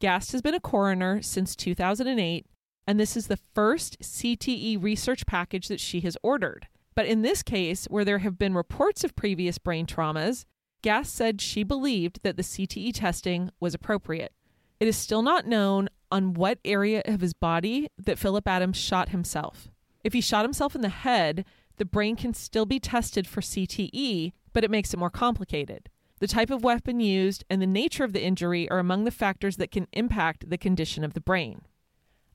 Gast 0.00 0.32
has 0.32 0.42
been 0.42 0.56
a 0.56 0.60
coroner 0.60 1.22
since 1.22 1.54
2008, 1.54 2.46
and 2.84 2.98
this 2.98 3.16
is 3.16 3.28
the 3.28 3.38
first 3.54 4.00
CTE 4.00 4.82
research 4.82 5.24
package 5.24 5.68
that 5.68 5.78
she 5.78 6.00
has 6.00 6.16
ordered. 6.20 6.66
But 6.96 7.06
in 7.06 7.22
this 7.22 7.44
case, 7.44 7.84
where 7.84 8.04
there 8.04 8.18
have 8.18 8.40
been 8.40 8.54
reports 8.54 9.04
of 9.04 9.14
previous 9.14 9.56
brain 9.56 9.86
traumas, 9.86 10.44
Gast 10.82 11.14
said 11.14 11.40
she 11.40 11.62
believed 11.62 12.24
that 12.24 12.36
the 12.36 12.42
CTE 12.42 12.92
testing 12.92 13.50
was 13.60 13.72
appropriate. 13.72 14.32
It 14.80 14.88
is 14.88 14.96
still 14.96 15.22
not 15.22 15.46
known 15.46 15.88
on 16.10 16.34
what 16.34 16.58
area 16.64 17.02
of 17.04 17.20
his 17.20 17.34
body 17.34 17.86
that 17.98 18.18
Phillip 18.18 18.48
Adams 18.48 18.78
shot 18.78 19.10
himself. 19.10 19.68
If 20.02 20.12
he 20.12 20.20
shot 20.20 20.44
himself 20.44 20.74
in 20.74 20.80
the 20.80 20.88
head, 20.88 21.44
the 21.76 21.84
brain 21.84 22.16
can 22.16 22.34
still 22.34 22.66
be 22.66 22.78
tested 22.78 23.26
for 23.26 23.40
CTE, 23.40 24.32
but 24.52 24.64
it 24.64 24.70
makes 24.70 24.94
it 24.94 24.98
more 24.98 25.10
complicated. 25.10 25.88
The 26.20 26.26
type 26.26 26.50
of 26.50 26.62
weapon 26.64 27.00
used 27.00 27.44
and 27.50 27.60
the 27.60 27.66
nature 27.66 28.04
of 28.04 28.12
the 28.12 28.22
injury 28.22 28.70
are 28.70 28.78
among 28.78 29.04
the 29.04 29.10
factors 29.10 29.56
that 29.56 29.70
can 29.70 29.88
impact 29.92 30.48
the 30.48 30.58
condition 30.58 31.04
of 31.04 31.14
the 31.14 31.20
brain. 31.20 31.62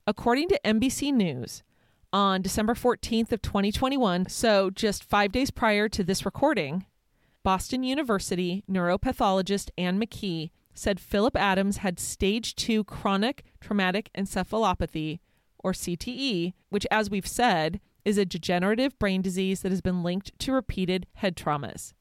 According 0.06 0.48
to 0.48 0.60
NBC 0.64 1.12
News, 1.12 1.62
on 2.12 2.42
December 2.42 2.74
14th 2.74 3.32
of 3.32 3.40
2021, 3.40 4.28
so 4.28 4.70
just 4.70 5.04
5 5.04 5.32
days 5.32 5.50
prior 5.50 5.88
to 5.88 6.02
this 6.02 6.24
recording, 6.24 6.86
Boston 7.42 7.82
University 7.82 8.64
neuropathologist 8.70 9.70
Anne 9.78 10.00
McKee 10.00 10.50
said 10.74 11.00
Phillip 11.00 11.36
Adams 11.36 11.78
had 11.78 11.98
stage 11.98 12.54
2 12.56 12.84
chronic 12.84 13.44
traumatic 13.60 14.10
encephalopathy 14.16 15.20
or 15.58 15.72
CTE, 15.72 16.52
which 16.68 16.86
as 16.90 17.10
we've 17.10 17.26
said 17.26 17.80
is 18.04 18.18
a 18.18 18.24
degenerative 18.24 18.98
brain 18.98 19.22
disease 19.22 19.60
that 19.60 19.72
has 19.72 19.80
been 19.80 20.02
linked 20.02 20.38
to 20.40 20.52
repeated 20.52 21.06
head 21.14 21.36
traumas. 21.36 21.92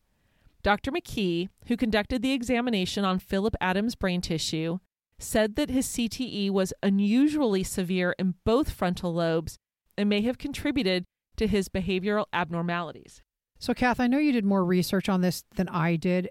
Dr. 0.62 0.92
McKee, 0.92 1.50
who 1.68 1.78
conducted 1.78 2.22
the 2.22 2.34
examination 2.34 3.06
on 3.06 3.20
Phillip 3.20 3.56
Adams' 3.62 3.96
brain 3.96 4.22
tissue, 4.22 4.80
said 5.18 5.56
that 5.56 5.70
his 5.70 5.88
CTE 5.88 6.50
was 6.50 6.74
unusually 6.82 7.64
severe 7.64 8.16
in 8.18 8.36
both 8.46 8.72
frontal 8.72 9.14
lobes 9.14 9.58
and 9.98 10.10
may 10.10 10.22
have 10.22 10.38
contributed 10.38 11.06
to 11.38 11.48
his 11.48 11.70
behavioral 11.70 12.26
abnormalities. 12.34 13.22
So, 13.60 13.74
Kath, 13.74 14.00
I 14.00 14.08
know 14.08 14.18
you 14.18 14.32
did 14.32 14.46
more 14.46 14.64
research 14.64 15.10
on 15.10 15.22
this 15.22 15.44
than 15.56 15.68
I 15.70 15.98
did. 15.98 16.30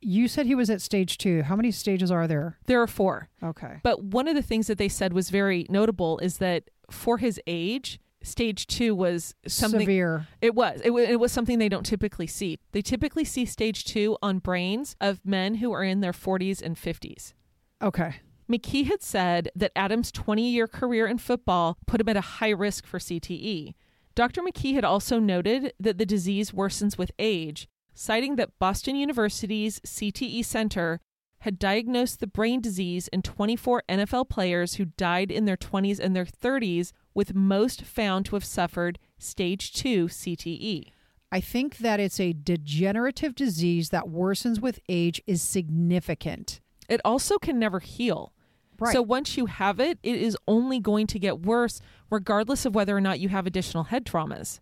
You 0.00 0.28
said 0.28 0.46
he 0.46 0.54
was 0.54 0.68
at 0.68 0.82
stage 0.82 1.16
two. 1.16 1.42
How 1.42 1.56
many 1.56 1.70
stages 1.70 2.10
are 2.10 2.26
there? 2.26 2.58
There 2.66 2.80
are 2.82 2.86
four. 2.86 3.28
Okay. 3.42 3.80
But 3.82 4.04
one 4.04 4.28
of 4.28 4.34
the 4.34 4.42
things 4.42 4.66
that 4.66 4.76
they 4.76 4.88
said 4.88 5.14
was 5.14 5.30
very 5.30 5.66
notable 5.70 6.18
is 6.18 6.36
that 6.38 6.64
for 6.90 7.16
his 7.18 7.40
age, 7.46 7.98
stage 8.26 8.66
two 8.66 8.94
was 8.94 9.34
something 9.46 9.80
Severe. 9.80 10.26
It 10.40 10.54
was. 10.54 10.80
It, 10.84 10.92
it 10.92 11.20
was 11.20 11.32
something 11.32 11.58
they 11.58 11.68
don't 11.68 11.86
typically 11.86 12.26
see. 12.26 12.58
They 12.72 12.82
typically 12.82 13.24
see 13.24 13.44
stage 13.44 13.84
two 13.84 14.18
on 14.22 14.38
brains 14.38 14.96
of 15.00 15.20
men 15.24 15.56
who 15.56 15.72
are 15.72 15.82
in 15.82 16.00
their 16.00 16.12
40s 16.12 16.60
and 16.60 16.76
50s. 16.76 17.34
Okay. 17.82 18.16
McKee 18.50 18.86
had 18.86 19.02
said 19.02 19.50
that 19.56 19.72
Adams' 19.74 20.12
20 20.12 20.48
year 20.48 20.66
career 20.66 21.06
in 21.06 21.18
football 21.18 21.78
put 21.86 22.00
him 22.00 22.08
at 22.08 22.16
a 22.16 22.20
high 22.20 22.50
risk 22.50 22.86
for 22.86 22.98
CTE. 22.98 23.74
Dr. 24.14 24.42
McKee 24.42 24.74
had 24.74 24.84
also 24.84 25.18
noted 25.18 25.72
that 25.78 25.98
the 25.98 26.06
disease 26.06 26.52
worsens 26.52 26.96
with 26.96 27.10
age, 27.18 27.68
citing 27.94 28.36
that 28.36 28.58
Boston 28.58 28.96
University's 28.96 29.80
CTE 29.80 30.44
Center 30.44 31.00
had 31.40 31.58
diagnosed 31.58 32.20
the 32.20 32.26
brain 32.26 32.60
disease 32.60 33.08
in 33.08 33.22
24 33.22 33.82
NFL 33.88 34.28
players 34.28 34.74
who 34.74 34.86
died 34.86 35.30
in 35.30 35.44
their 35.44 35.56
20s 35.56 36.00
and 36.00 36.16
their 36.16 36.24
30s, 36.24 36.92
with 37.16 37.34
most 37.34 37.82
found 37.82 38.26
to 38.26 38.36
have 38.36 38.44
suffered 38.44 39.00
stage 39.18 39.72
2 39.72 40.06
CTE. 40.06 40.92
I 41.32 41.40
think 41.40 41.78
that 41.78 41.98
it's 41.98 42.20
a 42.20 42.32
degenerative 42.32 43.34
disease 43.34 43.88
that 43.90 44.04
worsens 44.04 44.60
with 44.60 44.78
age 44.88 45.20
is 45.26 45.42
significant. 45.42 46.60
It 46.88 47.00
also 47.04 47.38
can 47.38 47.58
never 47.58 47.80
heal. 47.80 48.32
Right. 48.78 48.92
So 48.92 49.02
once 49.02 49.36
you 49.36 49.46
have 49.46 49.80
it, 49.80 49.98
it 50.04 50.20
is 50.20 50.36
only 50.46 50.78
going 50.78 51.08
to 51.08 51.18
get 51.18 51.40
worse, 51.40 51.80
regardless 52.10 52.64
of 52.64 52.74
whether 52.74 52.96
or 52.96 53.00
not 53.00 53.18
you 53.18 53.30
have 53.30 53.46
additional 53.46 53.84
head 53.84 54.04
traumas. 54.04 54.60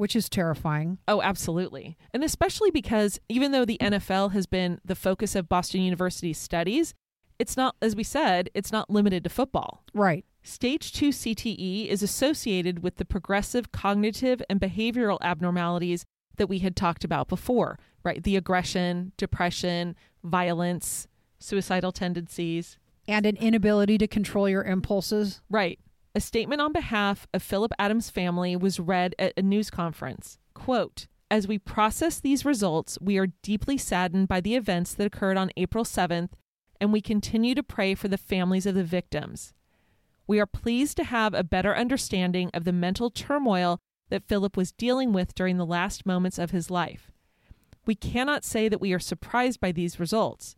which 0.00 0.16
is 0.16 0.30
terrifying. 0.30 0.96
Oh, 1.06 1.20
absolutely. 1.20 1.94
And 2.14 2.24
especially 2.24 2.70
because 2.70 3.20
even 3.28 3.52
though 3.52 3.66
the 3.66 3.76
NFL 3.82 4.32
has 4.32 4.46
been 4.46 4.80
the 4.82 4.94
focus 4.94 5.34
of 5.34 5.46
Boston 5.46 5.82
University's 5.82 6.38
studies, 6.38 6.94
it's 7.38 7.54
not, 7.54 7.76
as 7.82 7.94
we 7.94 8.02
said, 8.02 8.48
it's 8.54 8.72
not 8.72 8.88
limited 8.88 9.24
to 9.24 9.30
football. 9.30 9.84
Right. 9.92 10.24
Stage 10.50 10.92
2 10.92 11.10
CTE 11.10 11.86
is 11.86 12.02
associated 12.02 12.82
with 12.82 12.96
the 12.96 13.04
progressive 13.04 13.70
cognitive 13.70 14.42
and 14.50 14.60
behavioral 14.60 15.18
abnormalities 15.20 16.04
that 16.38 16.48
we 16.48 16.58
had 16.58 16.74
talked 16.74 17.04
about 17.04 17.28
before, 17.28 17.78
right? 18.02 18.20
The 18.20 18.34
aggression, 18.34 19.12
depression, 19.16 19.94
violence, 20.24 21.06
suicidal 21.38 21.92
tendencies. 21.92 22.78
And 23.06 23.26
an 23.26 23.36
inability 23.36 23.96
to 23.98 24.08
control 24.08 24.48
your 24.48 24.64
impulses. 24.64 25.40
Right. 25.48 25.78
A 26.16 26.20
statement 26.20 26.60
on 26.60 26.72
behalf 26.72 27.28
of 27.32 27.44
Phillip 27.44 27.72
Adams' 27.78 28.10
family 28.10 28.56
was 28.56 28.80
read 28.80 29.14
at 29.20 29.32
a 29.36 29.42
news 29.42 29.70
conference. 29.70 30.38
Quote, 30.52 31.06
as 31.30 31.46
we 31.46 31.58
process 31.58 32.18
these 32.18 32.44
results, 32.44 32.98
we 33.00 33.18
are 33.18 33.28
deeply 33.42 33.78
saddened 33.78 34.26
by 34.26 34.40
the 34.40 34.56
events 34.56 34.94
that 34.94 35.06
occurred 35.06 35.36
on 35.36 35.52
April 35.56 35.84
7th, 35.84 36.30
and 36.80 36.92
we 36.92 37.00
continue 37.00 37.54
to 37.54 37.62
pray 37.62 37.94
for 37.94 38.08
the 38.08 38.18
families 38.18 38.66
of 38.66 38.74
the 38.74 38.82
victims. 38.82 39.54
We 40.30 40.38
are 40.38 40.46
pleased 40.46 40.96
to 40.98 41.02
have 41.02 41.34
a 41.34 41.42
better 41.42 41.74
understanding 41.74 42.52
of 42.54 42.62
the 42.62 42.72
mental 42.72 43.10
turmoil 43.10 43.80
that 44.10 44.28
Phillip 44.28 44.56
was 44.56 44.70
dealing 44.70 45.12
with 45.12 45.34
during 45.34 45.56
the 45.56 45.66
last 45.66 46.06
moments 46.06 46.38
of 46.38 46.52
his 46.52 46.70
life. 46.70 47.10
We 47.84 47.96
cannot 47.96 48.44
say 48.44 48.68
that 48.68 48.80
we 48.80 48.92
are 48.92 49.00
surprised 49.00 49.58
by 49.58 49.72
these 49.72 49.98
results. 49.98 50.54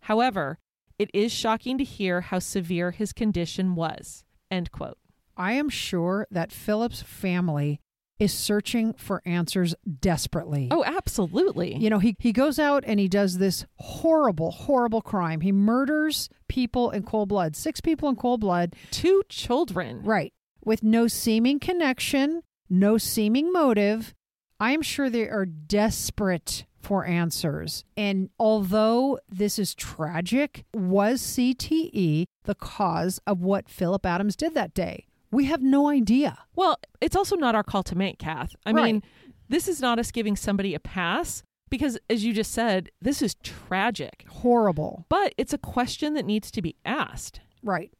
However, 0.00 0.58
it 0.98 1.08
is 1.14 1.32
shocking 1.32 1.78
to 1.78 1.84
hear 1.84 2.20
how 2.20 2.38
severe 2.38 2.90
his 2.90 3.14
condition 3.14 3.74
was. 3.74 4.24
End 4.50 4.70
quote. 4.70 4.98
I 5.38 5.52
am 5.52 5.70
sure 5.70 6.26
that 6.30 6.52
Phillip's 6.52 7.00
family 7.00 7.80
is 8.24 8.32
searching 8.32 8.92
for 8.94 9.22
answers 9.24 9.74
desperately. 10.00 10.68
Oh, 10.70 10.82
absolutely. 10.84 11.76
You 11.76 11.90
know, 11.90 11.98
he, 12.00 12.16
he 12.18 12.32
goes 12.32 12.58
out 12.58 12.82
and 12.86 12.98
he 12.98 13.06
does 13.08 13.38
this 13.38 13.64
horrible, 13.76 14.50
horrible 14.50 15.00
crime. 15.02 15.40
He 15.42 15.52
murders 15.52 16.28
people 16.48 16.90
in 16.90 17.04
cold 17.04 17.28
blood, 17.28 17.54
six 17.54 17.80
people 17.80 18.08
in 18.08 18.16
cold 18.16 18.40
blood, 18.40 18.74
Two 18.90 19.22
children. 19.28 20.02
right, 20.02 20.32
with 20.64 20.82
no 20.82 21.06
seeming 21.06 21.60
connection, 21.60 22.42
no 22.68 22.98
seeming 22.98 23.52
motive. 23.52 24.14
I 24.58 24.72
am 24.72 24.82
sure 24.82 25.10
they 25.10 25.28
are 25.28 25.46
desperate 25.46 26.64
for 26.80 27.04
answers. 27.06 27.84
And 27.96 28.30
although 28.38 29.18
this 29.28 29.58
is 29.58 29.74
tragic, 29.74 30.64
was 30.74 31.20
CTE 31.22 32.24
the 32.44 32.54
cause 32.54 33.20
of 33.26 33.40
what 33.40 33.68
Phillip 33.68 34.04
Adams 34.04 34.36
did 34.36 34.54
that 34.54 34.74
day? 34.74 35.06
We 35.34 35.46
have 35.46 35.62
no 35.62 35.88
idea. 35.88 36.38
Well, 36.54 36.78
it's 37.00 37.16
also 37.16 37.34
not 37.36 37.54
our 37.54 37.64
call 37.64 37.82
to 37.84 37.96
make, 37.96 38.18
Kath. 38.18 38.54
I 38.64 38.70
Right. 38.72 38.84
mean, 38.84 39.02
This 39.46 39.68
is 39.68 39.78
not 39.80 39.98
us 39.98 40.10
giving 40.10 40.36
somebody 40.36 40.74
a 40.74 40.80
pass 40.80 41.42
because, 41.68 41.98
as 42.08 42.24
you 42.24 42.32
just 42.32 42.50
said, 42.52 42.90
this 43.02 43.20
is 43.20 43.34
tragic. 43.42 44.24
Horrible. 44.28 45.04
But 45.10 45.34
it's 45.36 45.52
a 45.52 45.58
question 45.58 46.14
that 46.14 46.24
needs 46.24 46.50
to 46.52 46.62
be 46.62 46.76
asked. 46.86 47.40
Right. 47.62 47.92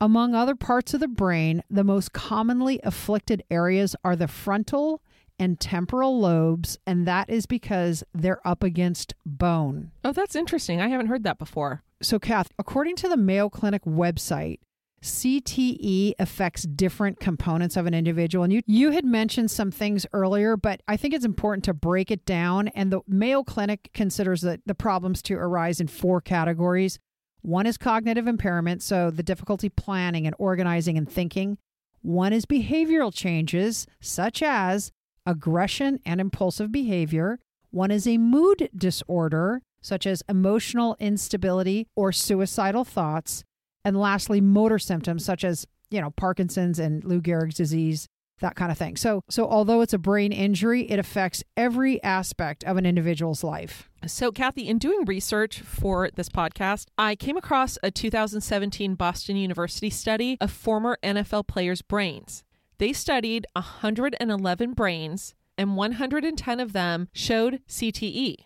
Among 0.00 0.34
other 0.34 0.56
parts 0.56 0.94
of 0.94 1.00
the 1.00 1.06
brain, 1.06 1.62
the 1.70 1.84
most 1.84 2.12
commonly 2.12 2.80
afflicted 2.82 3.44
areas 3.48 3.94
are 4.02 4.16
the 4.16 4.26
frontal 4.26 5.00
and 5.38 5.60
temporal 5.60 6.18
lobes, 6.18 6.78
and 6.84 7.06
that 7.06 7.30
is 7.30 7.46
because 7.46 8.02
they're 8.12 8.44
up 8.46 8.64
against 8.64 9.14
bone. 9.24 9.92
Oh, 10.04 10.12
that's 10.12 10.34
interesting. 10.34 10.80
I 10.80 10.88
haven't 10.88 11.06
heard 11.06 11.22
that 11.22 11.38
before. 11.38 11.84
So, 12.02 12.18
Kath, 12.18 12.50
according 12.58 12.96
to 12.96 13.08
the 13.08 13.16
Mayo 13.16 13.48
Clinic 13.48 13.84
website, 13.84 14.58
CTE 15.02 16.14
affects 16.18 16.64
different 16.64 17.20
components 17.20 17.76
of 17.76 17.86
an 17.86 17.94
individual. 17.94 18.44
And 18.44 18.52
you, 18.52 18.62
you 18.66 18.90
had 18.90 19.04
mentioned 19.04 19.50
some 19.50 19.70
things 19.70 20.06
earlier, 20.12 20.56
but 20.56 20.82
I 20.88 20.96
think 20.96 21.14
it's 21.14 21.24
important 21.24 21.64
to 21.64 21.74
break 21.74 22.10
it 22.10 22.24
down. 22.24 22.68
And 22.68 22.92
the 22.92 23.00
Mayo 23.06 23.42
Clinic 23.42 23.90
considers 23.94 24.40
that 24.42 24.60
the 24.66 24.74
problems 24.74 25.22
to 25.22 25.34
arise 25.34 25.80
in 25.80 25.86
four 25.86 26.20
categories. 26.20 26.98
One 27.42 27.66
is 27.66 27.78
cognitive 27.78 28.26
impairment, 28.26 28.82
so 28.82 29.10
the 29.10 29.22
difficulty 29.22 29.68
planning 29.68 30.26
and 30.26 30.34
organizing 30.38 30.98
and 30.98 31.10
thinking. 31.10 31.58
One 32.02 32.32
is 32.32 32.46
behavioral 32.46 33.14
changes, 33.14 33.86
such 34.00 34.42
as 34.42 34.92
aggression 35.24 36.00
and 36.04 36.20
impulsive 36.20 36.72
behavior. 36.72 37.38
One 37.70 37.90
is 37.90 38.06
a 38.06 38.18
mood 38.18 38.70
disorder, 38.76 39.62
such 39.80 40.06
as 40.06 40.22
emotional 40.28 40.96
instability 40.98 41.86
or 41.94 42.12
suicidal 42.12 42.84
thoughts. 42.84 43.44
And 43.84 43.98
lastly, 43.98 44.40
motor 44.40 44.78
symptoms 44.78 45.24
such 45.24 45.44
as, 45.44 45.66
you 45.90 46.00
know, 46.00 46.10
Parkinson's 46.10 46.78
and 46.78 47.04
Lou 47.04 47.20
Gehrig's 47.20 47.54
disease, 47.54 48.08
that 48.40 48.54
kind 48.54 48.70
of 48.70 48.78
thing. 48.78 48.96
So, 48.96 49.22
so 49.28 49.48
although 49.48 49.80
it's 49.80 49.92
a 49.92 49.98
brain 49.98 50.32
injury, 50.32 50.90
it 50.90 50.98
affects 50.98 51.42
every 51.56 52.02
aspect 52.02 52.64
of 52.64 52.76
an 52.76 52.86
individual's 52.86 53.42
life. 53.42 53.88
So, 54.06 54.30
Kathy, 54.30 54.68
in 54.68 54.78
doing 54.78 55.04
research 55.04 55.60
for 55.60 56.10
this 56.14 56.28
podcast, 56.28 56.86
I 56.96 57.16
came 57.16 57.36
across 57.36 57.78
a 57.82 57.90
2017 57.90 58.94
Boston 58.94 59.36
University 59.36 59.90
study 59.90 60.36
of 60.40 60.50
former 60.50 60.98
NFL 61.02 61.48
players' 61.48 61.82
brains. 61.82 62.44
They 62.78 62.92
studied 62.92 63.46
111 63.54 64.72
brains, 64.74 65.34
and 65.56 65.76
110 65.76 66.60
of 66.60 66.72
them 66.72 67.08
showed 67.12 67.60
CTE. 67.68 68.36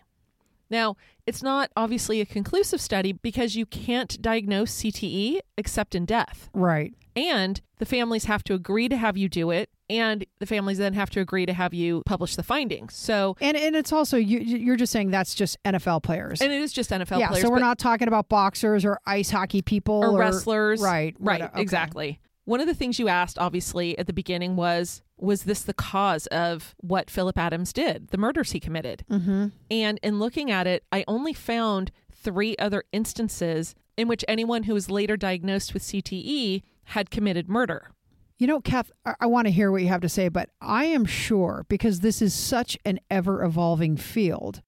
Now, 0.73 0.97
it's 1.27 1.43
not 1.43 1.69
obviously 1.77 2.19
a 2.19 2.25
conclusive 2.25 2.81
study 2.81 3.13
because 3.13 3.55
you 3.55 3.67
can't 3.67 4.19
diagnose 4.19 4.71
CTE 4.81 5.37
except 5.55 5.93
in 5.93 6.05
death. 6.05 6.49
Right. 6.51 6.95
And 7.15 7.61
the 7.77 7.85
families 7.85 8.25
have 8.25 8.43
to 8.45 8.55
agree 8.55 8.89
to 8.89 8.97
have 8.97 9.15
you 9.15 9.29
do 9.29 9.51
it, 9.51 9.69
and 9.87 10.25
the 10.39 10.47
families 10.47 10.79
then 10.79 10.93
have 10.93 11.11
to 11.11 11.19
agree 11.19 11.45
to 11.45 11.53
have 11.53 11.75
you 11.75 12.01
publish 12.07 12.35
the 12.35 12.41
findings. 12.41 12.95
So, 12.95 13.37
And 13.39 13.55
and 13.55 13.75
it's 13.75 13.93
also 13.93 14.17
you 14.17 14.39
you're 14.39 14.75
just 14.75 14.91
saying 14.91 15.11
that's 15.11 15.35
just 15.35 15.61
NFL 15.63 16.01
players. 16.01 16.41
and 16.41 16.51
it 16.51 16.59
is 16.59 16.73
just 16.73 16.89
NFL 16.89 17.19
yeah, 17.19 17.27
players. 17.27 17.43
so 17.43 17.51
we're 17.51 17.59
not 17.59 17.77
talking 17.77 18.07
about 18.07 18.29
boxers 18.29 18.83
or 18.83 18.97
ice 19.05 19.29
hockey 19.29 19.61
people 19.61 20.03
or 20.03 20.17
wrestlers. 20.17 20.81
Right. 20.81 21.15
Right. 21.19 21.43
okay. 21.43 21.61
Exactly. 21.61 22.19
One 22.45 22.59
of 22.59 22.67
the 22.67 22.73
things 22.73 22.99
you 22.99 23.07
asked, 23.07 23.39
obviously, 23.39 23.97
at 23.97 24.07
the 24.07 24.13
beginning 24.13 24.55
was 24.55 25.01
was 25.17 25.43
this 25.43 25.61
the 25.61 25.73
cause 25.73 26.27
of 26.27 26.75
what 26.81 27.09
Phillip 27.09 27.37
Adams 27.37 27.71
did, 27.71 28.09
the 28.09 28.17
murders 28.17 28.51
he 28.51 28.59
committed? 28.59 29.05
Mm-hmm. 29.09 29.47
And 29.71 29.99
in 30.03 30.19
looking 30.19 30.51
at 30.51 30.67
it, 30.67 30.83
I 30.91 31.05
only 31.07 31.33
found 31.33 31.91
three 32.11 32.57
other 32.57 32.83
instances 32.91 33.75
in 33.95 34.07
which 34.07 34.25
anyone 34.27 34.63
who 34.63 34.73
was 34.73 34.89
later 34.89 35.15
diagnosed 35.15 35.73
with 35.73 35.83
CTE 35.83 36.63
had 36.85 37.09
committed 37.09 37.47
murder. 37.47 37.91
You 38.37 38.47
know, 38.47 38.59
Kath, 38.59 38.91
I, 39.05 39.15
I 39.21 39.25
want 39.27 39.47
to 39.47 39.51
hear 39.51 39.71
what 39.71 39.81
you 39.81 39.87
have 39.87 40.01
to 40.01 40.09
say, 40.09 40.27
but 40.27 40.49
I 40.59 40.85
am 40.85 41.05
sure 41.05 41.65
because 41.69 42.01
this 42.01 42.21
is 42.21 42.33
such 42.33 42.77
an 42.83 42.99
ever 43.09 43.43
evolving 43.43 43.95
field 43.95 44.61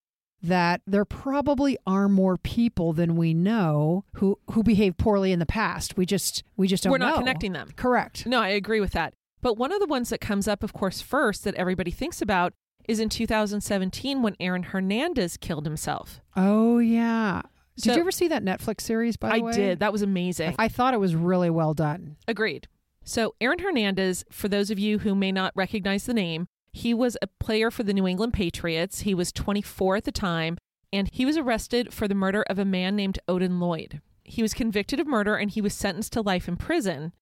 that 0.48 0.82
there 0.86 1.06
probably 1.06 1.78
are 1.86 2.08
more 2.08 2.38
people 2.38 2.94
than 2.94 3.16
we 3.16 3.34
know 3.34 4.06
who 4.16 4.40
who 4.52 4.64
behaved 4.64 4.98
poorly 4.98 5.32
in 5.32 5.40
the 5.40 5.46
past. 5.46 5.98
We 5.98 6.06
just 6.06 6.44
we 6.58 6.68
just 6.68 6.84
don't 6.84 6.92
know. 6.92 6.94
We're 6.94 6.98
not 7.00 7.14
know. 7.16 7.20
connecting 7.20 7.54
them. 7.54 7.70
Correct. 7.76 8.26
No, 8.26 8.42
I 8.42 8.50
agree 8.50 8.80
with 8.80 8.92
that. 8.94 9.14
But 9.42 9.58
one 9.58 9.72
of 9.72 9.80
the 9.80 9.86
ones 9.86 10.10
that 10.10 10.22
comes 10.22 10.48
up, 10.48 10.64
of 10.64 10.74
course, 10.74 11.02
first 11.02 11.44
that 11.44 11.56
everybody 11.56 11.92
thinks 11.92 12.22
about 12.22 12.54
is 12.88 13.00
in 13.00 13.10
2017 13.10 14.22
when 14.22 14.36
Aaron 14.40 14.64
Hernandez 14.64 15.38
killed 15.38 15.66
himself. 15.66 16.22
Oh 16.36 16.80
yeah. 16.80 17.42
Did 17.76 17.84
So- 17.84 17.94
you 17.96 18.00
ever 18.00 18.12
see 18.12 18.28
that 18.30 18.44
Netflix 18.44 18.82
series? 18.82 19.18
By 19.18 19.28
the 19.28 19.34
way? 19.34 19.40
I 19.40 19.44
way, 19.44 19.52
did. 19.54 19.80
That 19.80 19.92
was 19.92 20.02
amazing. 20.02 20.56
I 20.58 20.68
thought 20.68 20.94
it 20.94 21.00
was 21.00 21.16
really 21.16 21.50
well 21.50 21.74
done. 21.74 22.16
Agreed. 22.28 22.68
So, 23.08 23.36
Aaron 23.40 23.60
Hernandez, 23.60 24.26
for 24.32 24.48
those 24.48 24.72
of 24.72 24.80
you 24.80 25.00
who 25.00 25.14
may 25.14 25.32
not 25.32 25.52
recognize 25.56 26.06
the 26.06 26.14
name, 26.14 26.48
he 26.76 26.94
was 26.94 27.16
a 27.22 27.28
player 27.28 27.72
for 27.72 27.84
the 27.84 27.94
New 27.94 28.06
England 28.06 28.34
Patriots. 28.34 29.00
He 29.00 29.16
was 29.16 29.32
24 29.32 29.96
at 29.96 30.04
the 30.04 30.12
time, 30.12 30.58
and 30.92 31.10
he 31.10 31.26
was 31.26 31.38
arrested 31.38 31.94
for 31.94 32.06
the 32.06 32.14
murder 32.14 32.44
of 32.50 32.60
a 32.60 32.66
man 32.66 32.98
named 32.98 33.18
Odin 33.30 33.62
Lloyd. 33.62 34.02
He 34.26 34.42
was 34.42 34.54
convicted 34.54 35.00
of 35.00 35.08
murder 35.08 35.38
and 35.38 35.50
he 35.50 35.62
was 35.62 35.74
sentenced 35.74 36.12
to 36.14 36.22
life 36.22 36.50
in 36.50 36.58
prison. 36.58 37.14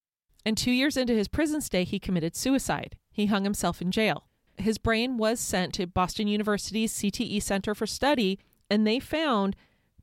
And 0.43 0.57
two 0.57 0.71
years 0.71 0.97
into 0.97 1.13
his 1.13 1.27
prison 1.27 1.61
stay, 1.61 1.83
he 1.83 1.99
committed 1.99 2.35
suicide. 2.35 2.95
He 3.11 3.27
hung 3.27 3.43
himself 3.43 3.79
in 3.79 3.91
jail. 3.91 4.25
His 4.57 4.79
brain 4.79 5.17
was 5.17 5.39
sent 5.39 5.75
to 5.75 5.85
Boston 5.85 6.27
University's 6.27 6.91
CTE 6.91 7.39
Center 7.43 7.75
for 7.75 7.85
Study, 7.85 8.39
and 8.71 8.87
they 8.87 8.99
found 8.99 9.55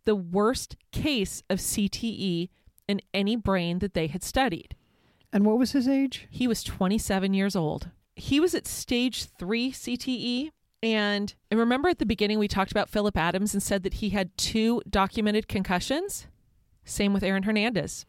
the 0.04 0.14
worst 0.14 0.76
case 0.92 1.42
of 1.50 1.58
CTE 1.58 2.50
in 2.86 3.00
any 3.12 3.34
brain 3.34 3.80
that 3.80 3.94
they 3.94 4.06
had 4.06 4.22
studied. 4.22 4.76
And 5.32 5.44
what 5.44 5.58
was 5.58 5.72
his 5.72 5.88
age? 5.88 6.28
He 6.30 6.46
was 6.46 6.62
27 6.62 7.34
years 7.34 7.56
old. 7.56 7.88
He 8.16 8.40
was 8.40 8.54
at 8.54 8.66
stage 8.66 9.24
three 9.24 9.72
CTE. 9.72 10.50
And, 10.82 11.34
and 11.50 11.60
remember 11.60 11.88
at 11.90 11.98
the 11.98 12.06
beginning, 12.06 12.38
we 12.38 12.48
talked 12.48 12.70
about 12.70 12.88
Phillip 12.88 13.16
Adams 13.16 13.52
and 13.52 13.62
said 13.62 13.82
that 13.82 13.94
he 13.94 14.10
had 14.10 14.36
two 14.38 14.80
documented 14.88 15.46
concussions? 15.46 16.26
Same 16.84 17.12
with 17.12 17.22
Aaron 17.22 17.42
Hernandez. 17.42 18.06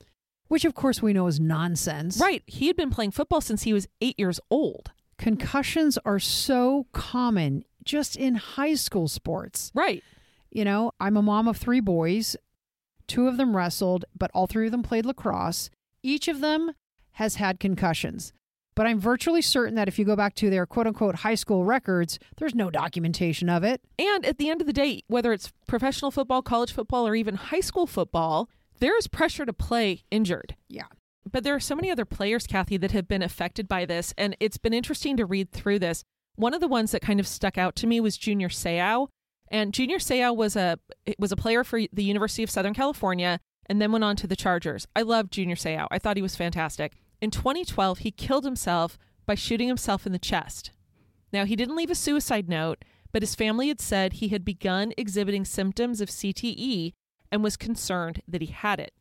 Which, 0.47 0.65
of 0.65 0.73
course, 0.73 1.01
we 1.01 1.13
know 1.13 1.27
is 1.27 1.39
nonsense. 1.39 2.19
Right. 2.19 2.43
He 2.45 2.67
had 2.67 2.75
been 2.75 2.89
playing 2.89 3.11
football 3.11 3.41
since 3.41 3.63
he 3.63 3.73
was 3.73 3.87
eight 3.99 4.17
years 4.17 4.39
old. 4.49 4.91
Concussions 5.17 5.97
are 6.05 6.19
so 6.19 6.87
common 6.93 7.63
just 7.83 8.15
in 8.15 8.35
high 8.35 8.75
school 8.75 9.07
sports. 9.07 9.71
Right. 9.73 10.03
You 10.49 10.65
know, 10.65 10.91
I'm 10.99 11.15
a 11.15 11.21
mom 11.21 11.47
of 11.47 11.57
three 11.57 11.79
boys. 11.79 12.35
Two 13.07 13.27
of 13.27 13.37
them 13.37 13.55
wrestled, 13.55 14.05
but 14.17 14.31
all 14.33 14.47
three 14.47 14.67
of 14.67 14.71
them 14.71 14.83
played 14.83 15.05
lacrosse. 15.05 15.69
Each 16.03 16.27
of 16.27 16.41
them 16.41 16.71
has 17.11 17.35
had 17.35 17.59
concussions. 17.59 18.33
But 18.81 18.87
I'm 18.87 18.99
virtually 18.99 19.43
certain 19.43 19.75
that 19.75 19.87
if 19.87 19.99
you 19.99 20.05
go 20.05 20.15
back 20.15 20.33
to 20.33 20.49
their 20.49 20.65
quote 20.65 20.87
unquote 20.87 21.17
high 21.17 21.35
school 21.35 21.63
records, 21.63 22.17
there's 22.37 22.55
no 22.55 22.71
documentation 22.71 23.47
of 23.47 23.63
it. 23.63 23.79
And 23.99 24.25
at 24.25 24.39
the 24.39 24.49
end 24.49 24.59
of 24.59 24.65
the 24.65 24.73
day, 24.73 25.03
whether 25.05 25.31
it's 25.33 25.53
professional 25.67 26.09
football, 26.09 26.41
college 26.41 26.73
football, 26.73 27.07
or 27.07 27.13
even 27.13 27.35
high 27.35 27.59
school 27.59 27.85
football, 27.85 28.49
there 28.79 28.97
is 28.97 29.05
pressure 29.05 29.45
to 29.45 29.53
play 29.53 30.01
injured. 30.09 30.55
Yeah. 30.67 30.87
But 31.31 31.43
there 31.43 31.53
are 31.53 31.59
so 31.59 31.75
many 31.75 31.91
other 31.91 32.05
players, 32.05 32.47
Kathy, 32.47 32.75
that 32.77 32.89
have 32.89 33.07
been 33.07 33.21
affected 33.21 33.67
by 33.67 33.85
this, 33.85 34.15
and 34.17 34.35
it's 34.39 34.57
been 34.57 34.73
interesting 34.73 35.15
to 35.17 35.27
read 35.27 35.51
through 35.51 35.77
this. 35.77 36.03
One 36.33 36.55
of 36.55 36.59
the 36.59 36.67
ones 36.67 36.89
that 36.89 37.03
kind 37.03 37.19
of 37.19 37.27
stuck 37.27 37.59
out 37.59 37.75
to 37.75 37.87
me 37.87 37.99
was 37.99 38.17
Junior 38.17 38.49
Seau, 38.49 39.09
and 39.49 39.75
Junior 39.75 39.99
Seau 39.99 40.35
was 40.35 40.55
a 40.55 40.79
was 41.19 41.31
a 41.31 41.35
player 41.35 41.63
for 41.63 41.81
the 41.93 42.03
University 42.03 42.41
of 42.41 42.49
Southern 42.49 42.73
California, 42.73 43.41
and 43.67 43.79
then 43.79 43.91
went 43.91 44.03
on 44.03 44.15
to 44.15 44.25
the 44.25 44.35
Chargers. 44.35 44.87
I 44.95 45.03
loved 45.03 45.31
Junior 45.31 45.55
Seau. 45.55 45.85
I 45.91 45.99
thought 45.99 46.17
he 46.17 46.23
was 46.23 46.35
fantastic. 46.35 46.93
In 47.21 47.29
2012, 47.29 47.99
he 47.99 48.11
killed 48.11 48.43
himself 48.43 48.97
by 49.27 49.35
shooting 49.35 49.67
himself 49.67 50.05
in 50.07 50.11
the 50.11 50.19
chest. 50.19 50.71
Now 51.31 51.45
he 51.45 51.55
didn't 51.55 51.75
leave 51.75 51.91
a 51.91 51.95
suicide 51.95 52.49
note, 52.49 52.83
but 53.11 53.21
his 53.21 53.35
family 53.35 53.67
had 53.67 53.79
said 53.79 54.13
he 54.13 54.29
had 54.29 54.43
begun 54.43 54.91
exhibiting 54.97 55.45
symptoms 55.45 56.01
of 56.01 56.09
CTE 56.09 56.93
and 57.31 57.43
was 57.43 57.55
concerned 57.57 58.21
that 58.27 58.41
he 58.41 58.47
had 58.47 58.79
it. 58.79 58.93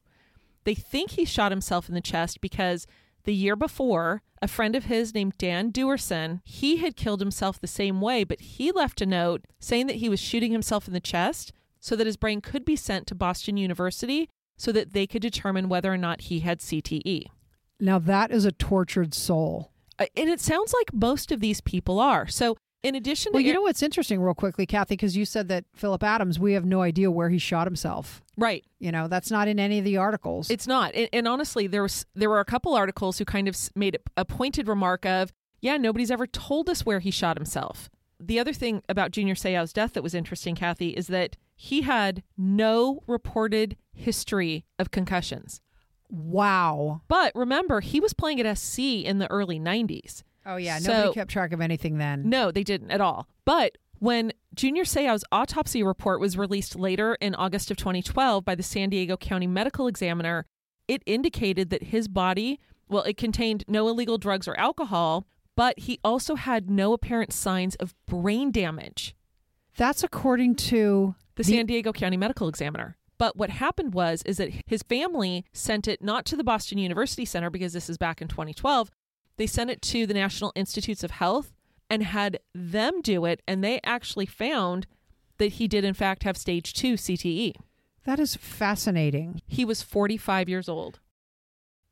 They 0.65 0.75
think 0.75 1.13
he 1.13 1.25
shot 1.25 1.51
himself 1.51 1.89
in 1.89 1.95
the 1.95 2.01
chest 2.01 2.41
because 2.41 2.87
the 3.25 3.35
year 3.35 3.57
before, 3.57 4.23
a 4.43 4.49
friend 4.49 4.77
of 4.77 4.85
his 4.85 5.15
named 5.15 5.39
Dan 5.39 5.73
Duerson, 5.73 6.41
he 6.45 6.77
had 6.79 6.97
killed 6.97 7.21
himself 7.21 7.61
the 7.61 7.67
same 7.67 8.01
way, 8.01 8.25
but 8.25 8.41
he 8.41 8.71
left 8.71 9.01
a 9.01 9.07
note 9.07 9.45
saying 9.59 9.87
that 9.87 9.97
he 9.97 10.09
was 10.09 10.21
shooting 10.21 10.53
himself 10.53 10.87
in 10.87 10.93
the 10.93 11.01
chest 11.01 11.53
so 11.81 11.97
that 11.97 12.07
his 12.07 12.17
brain 12.17 12.41
could 12.41 12.65
be 12.65 12.77
sent 12.77 13.07
to 13.07 13.15
Boston 13.15 13.57
University 13.57 14.29
so 14.57 14.73
that 14.73 14.93
they 14.93 15.07
could 15.07 15.23
determine 15.23 15.71
whether 15.71 15.93
or 15.93 15.97
not 15.97 16.23
he 16.23 16.41
had 16.41 16.61
CTE. 16.61 17.27
Now, 17.81 17.99
that 17.99 18.31
is 18.31 18.45
a 18.45 18.53
tortured 18.53 19.15
soul. 19.15 19.73
Uh, 19.99 20.07
And 20.17 20.29
it 20.29 20.41
sounds 20.41 20.75
like 20.79 20.93
most 20.93 21.33
of 21.33 21.41
these 21.41 21.61
people 21.61 21.99
are. 22.01 22.27
So, 22.27 22.57
in 22.83 22.95
addition 22.95 23.33
to 23.33 23.37
Well, 23.37 23.43
you 23.43 23.53
know 23.53 23.61
what's 23.63 23.83
interesting, 23.83 24.21
real 24.23 24.33
quickly, 24.35 24.65
Kathy, 24.65 24.95
because 24.95 25.15
you 25.17 25.27
said 25.27 25.49
that 25.49 25.65
Phillip 25.75 26.03
Adams, 26.03 26.39
we 26.39 26.55
have 26.55 26.65
no 26.65 26.81
idea 26.81 27.11
where 27.11 27.29
he 27.29 27.39
shot 27.39 27.67
himself. 27.67 28.23
right, 28.39 28.65
You 28.79 28.91
know, 28.91 29.07
that's 29.07 29.31
not 29.31 29.49
in 29.49 29.61
any 29.61 29.79
of 29.79 29.85
the 29.85 29.99
articles. 29.99 30.51
It's 30.51 30.67
not. 30.67 30.95
And, 30.95 31.09
and 31.13 31.29
honestly, 31.29 31.67
there 31.67 31.83
was 31.83 32.07
there 32.15 32.31
were 32.31 32.41
a 32.41 32.45
couple 32.47 32.75
articles 32.75 33.19
who 33.19 33.27
kind 33.27 33.49
of 33.49 33.57
made 33.75 33.99
a 34.17 34.25
pointed 34.25 34.67
remark 34.67 35.05
of, 35.05 35.33
yeah, 35.61 35.77
nobody's 35.77 36.11
ever 36.11 36.27
told 36.27 36.71
us 36.71 36.87
where 36.87 37.01
he 37.01 37.11
shot 37.11 37.37
himself. 37.37 37.91
The 38.19 38.39
other 38.39 38.55
thing 38.55 38.83
about 38.89 39.11
Junior 39.11 39.35
Seau's 39.35 39.73
death 39.75 39.93
that 39.93 40.03
was 40.03 40.15
interesting, 40.15 40.55
Kathy, 40.55 40.91
is 40.91 41.09
that 41.09 41.37
he 41.55 41.83
had 41.83 42.23
no 42.39 43.03
reported 43.07 43.77
history 43.93 44.65
of 44.79 44.91
concussions. 44.91 45.61
Wow. 46.11 47.03
But 47.09 47.33
remember, 47.35 47.81
he 47.81 48.01
was 48.01 48.13
playing 48.13 48.41
at 48.41 48.59
SC 48.59 48.79
in 49.05 49.19
the 49.19 49.31
early 49.31 49.59
90s. 49.59 50.23
Oh 50.47 50.57
yeah, 50.57 50.79
So- 50.79 50.93
nobody 50.93 51.15
kept 51.15 51.31
track 51.31 51.53
of 51.53 51.61
anything 51.61 51.99
then. 51.99 52.29
No, 52.29 52.51
they 52.51 52.65
didn't 52.65 52.91
at 52.91 53.01
all. 53.01 53.29
But 53.45 53.77
when 53.99 54.33
Junior 54.55 54.85
Seau's 54.85 55.25
autopsy 55.31 55.83
report 55.83 56.21
was 56.21 56.37
released 56.39 56.75
later 56.77 57.17
in 57.21 57.35
August 57.35 57.71
of 57.71 57.77
2012 57.77 58.45
by 58.45 58.55
the 58.55 58.63
San 58.63 58.89
Diego 58.91 59.17
County 59.17 59.47
Medical 59.47 59.87
Examiner, 59.87 60.47
it 60.89 61.03
indicated 61.07 61.71
that 61.71 61.85
his 61.85 62.09
body, 62.09 62.59
well, 62.89 63.03
it 63.03 63.17
contained 63.17 63.65
no 63.69 63.87
illegal 63.89 64.17
drugs 64.19 64.49
or 64.49 64.59
alcohol, 64.59 65.27
but 65.57 65.79
he 65.81 66.01
also 66.03 66.35
had 66.37 66.71
no 66.71 66.95
apparent 66.95 67.33
signs 67.33 67.75
of 67.77 67.95
brain 68.07 68.51
damage. 68.51 69.15
That's 69.77 70.03
according 70.03 70.57
to 70.57 71.15
the 71.37 71.45
San 71.45 71.67
Diego 71.67 71.93
County 71.93 72.17
Medical 72.17 72.49
Examiner. 72.49 72.97
But 73.21 73.37
what 73.37 73.51
happened 73.51 73.93
was 73.93 74.23
is 74.23 74.39
that 74.39 74.51
his 74.65 74.83
family 74.83 75.45
sent 75.53 75.87
it 75.87 76.03
not 76.03 76.25
to 76.25 76.37
the 76.37 76.43
Boston 76.43 76.79
University 76.79 77.27
Center 77.27 77.51
because 77.51 77.75
this 77.75 77.91
is 77.91 77.99
back 77.99 78.23
in 78.23 78.29
2012. 78.29 78.91
They 79.37 79.47
sent 79.47 79.69
it 79.69 79.83
to 79.83 80.07
the 80.07 80.15
National 80.15 80.53
Institutes 80.57 81.05
of 81.05 81.11
Health 81.11 81.53
and 81.91 82.03
had 82.03 82.41
them 82.55 83.03
do 83.03 83.27
it 83.27 83.43
and 83.47 83.63
they 83.63 83.79
actually 83.85 84.25
found 84.25 84.87
that 85.37 85.53
he 85.53 85.69
did 85.69 85.85
in 85.85 85.93
fact 85.93 86.23
have 86.23 86.39
stage 86.39 86.73
2 86.73 86.95
CTE. 86.95 87.57
That 88.05 88.19
is 88.19 88.37
fascinating. 88.37 89.43
He 89.47 89.67
was 89.67 89.83
45 89.83 90.49
years 90.49 90.67
old. 90.67 91.01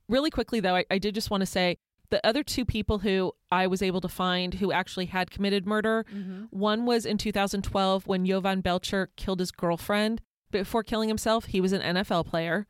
Really 0.09 0.31
quickly, 0.31 0.61
though, 0.61 0.77
I, 0.77 0.87
I 0.91 0.97
did 0.97 1.14
just 1.14 1.31
want 1.31 1.43
to 1.43 1.47
say 1.47 1.77
the 2.09 2.27
other 2.27 2.43
two 2.43 2.64
people 2.64 3.01
who 3.01 3.33
I 3.53 3.67
was 3.67 3.83
able 3.83 4.01
to 4.01 4.09
find 4.09 4.55
who 4.55 4.73
actually 4.73 5.07
had 5.07 5.31
committed 5.31 5.67
murder 5.67 6.07
mm-hmm. 6.11 6.45
one 6.49 6.87
was 6.87 7.05
in 7.05 7.19
2012 7.19 8.07
when 8.07 8.25
Jovan 8.25 8.62
Belcher 8.62 9.11
killed 9.17 9.41
his 9.41 9.51
girlfriend. 9.51 10.23
Before 10.50 10.82
killing 10.82 11.08
himself, 11.08 11.46
he 11.46 11.61
was 11.61 11.72
an 11.72 11.82
NFL 11.82 12.26
player. 12.26 12.66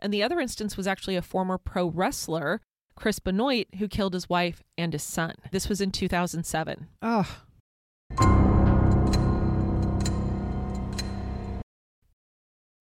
And 0.00 0.12
the 0.12 0.22
other 0.22 0.40
instance 0.40 0.76
was 0.76 0.86
actually 0.86 1.16
a 1.16 1.22
former 1.22 1.58
pro 1.58 1.86
wrestler, 1.86 2.60
Chris 2.96 3.18
Benoit, 3.18 3.68
who 3.78 3.88
killed 3.88 4.14
his 4.14 4.28
wife 4.28 4.62
and 4.76 4.92
his 4.92 5.02
son. 5.02 5.34
This 5.50 5.68
was 5.68 5.80
in 5.80 5.92
2007. 5.92 6.88
Oh, 7.00 7.42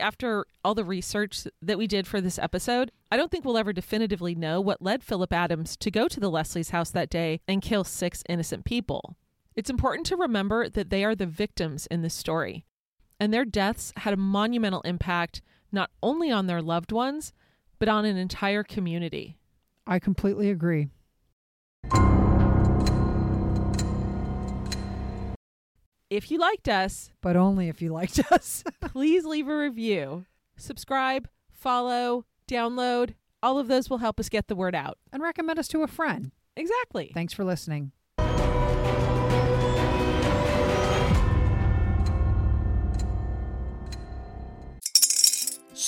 after 0.01 0.45
all 0.65 0.75
the 0.75 0.83
research 0.83 1.47
that 1.61 1.77
we 1.77 1.87
did 1.87 2.07
for 2.07 2.19
this 2.19 2.39
episode, 2.39 2.91
I 3.11 3.17
don't 3.17 3.31
think 3.31 3.45
we'll 3.45 3.57
ever 3.57 3.71
definitively 3.71 4.35
know 4.35 4.59
what 4.59 4.81
led 4.81 5.03
Phillip 5.03 5.31
Adams 5.31 5.77
to 5.77 5.91
go 5.91 6.07
to 6.07 6.19
the 6.19 6.29
Lesslie's 6.29 6.71
house 6.71 6.89
that 6.91 7.09
day 7.09 7.39
and 7.47 7.61
kill 7.61 7.83
six 7.83 8.23
innocent 8.27 8.65
people. 8.65 9.15
It's 9.55 9.69
important 9.69 10.05
to 10.07 10.15
remember 10.17 10.67
that 10.69 10.89
they 10.89 11.03
are 11.03 11.15
the 11.15 11.25
victims 11.25 11.85
in 11.87 12.01
this 12.01 12.13
story, 12.15 12.65
and 13.21 13.31
their 13.31 13.45
deaths 13.45 13.93
had 13.97 14.15
a 14.15 14.17
monumental 14.17 14.81
impact 14.81 15.43
not 15.71 15.91
only 16.01 16.31
on 16.31 16.47
their 16.47 16.60
loved 16.60 16.91
ones, 16.91 17.34
but 17.77 17.88
on 17.88 18.03
an 18.03 18.17
entire 18.17 18.63
community. 18.63 19.38
I 19.86 19.99
completely 19.99 20.49
agree. 20.49 20.89
If 26.10 26.29
you 26.31 26.39
liked 26.39 26.67
us, 26.67 27.12
But 27.21 27.36
only 27.36 27.69
if 27.69 27.79
you 27.81 27.93
liked 27.93 28.19
us. 28.31 28.63
please 28.81 29.23
leave 29.23 29.47
a 29.47 29.55
review, 29.55 30.25
subscribe, 30.57 31.29
follow, 31.51 32.25
download. 32.49 33.13
All 33.43 33.60
of 33.60 33.67
those 33.67 33.88
will 33.89 33.99
help 33.99 34.19
us 34.19 34.29
get 34.29 34.47
the 34.47 34.55
word 34.55 34.73
out. 34.73 34.97
and 35.13 35.21
recommend 35.21 35.60
us 35.60 35.67
to 35.69 35.84
a 35.84 35.88
friend. 35.88 36.31
Exactly. 36.57 37.12
Thanks 37.13 37.34
for 37.34 37.43
listening. 37.45 37.91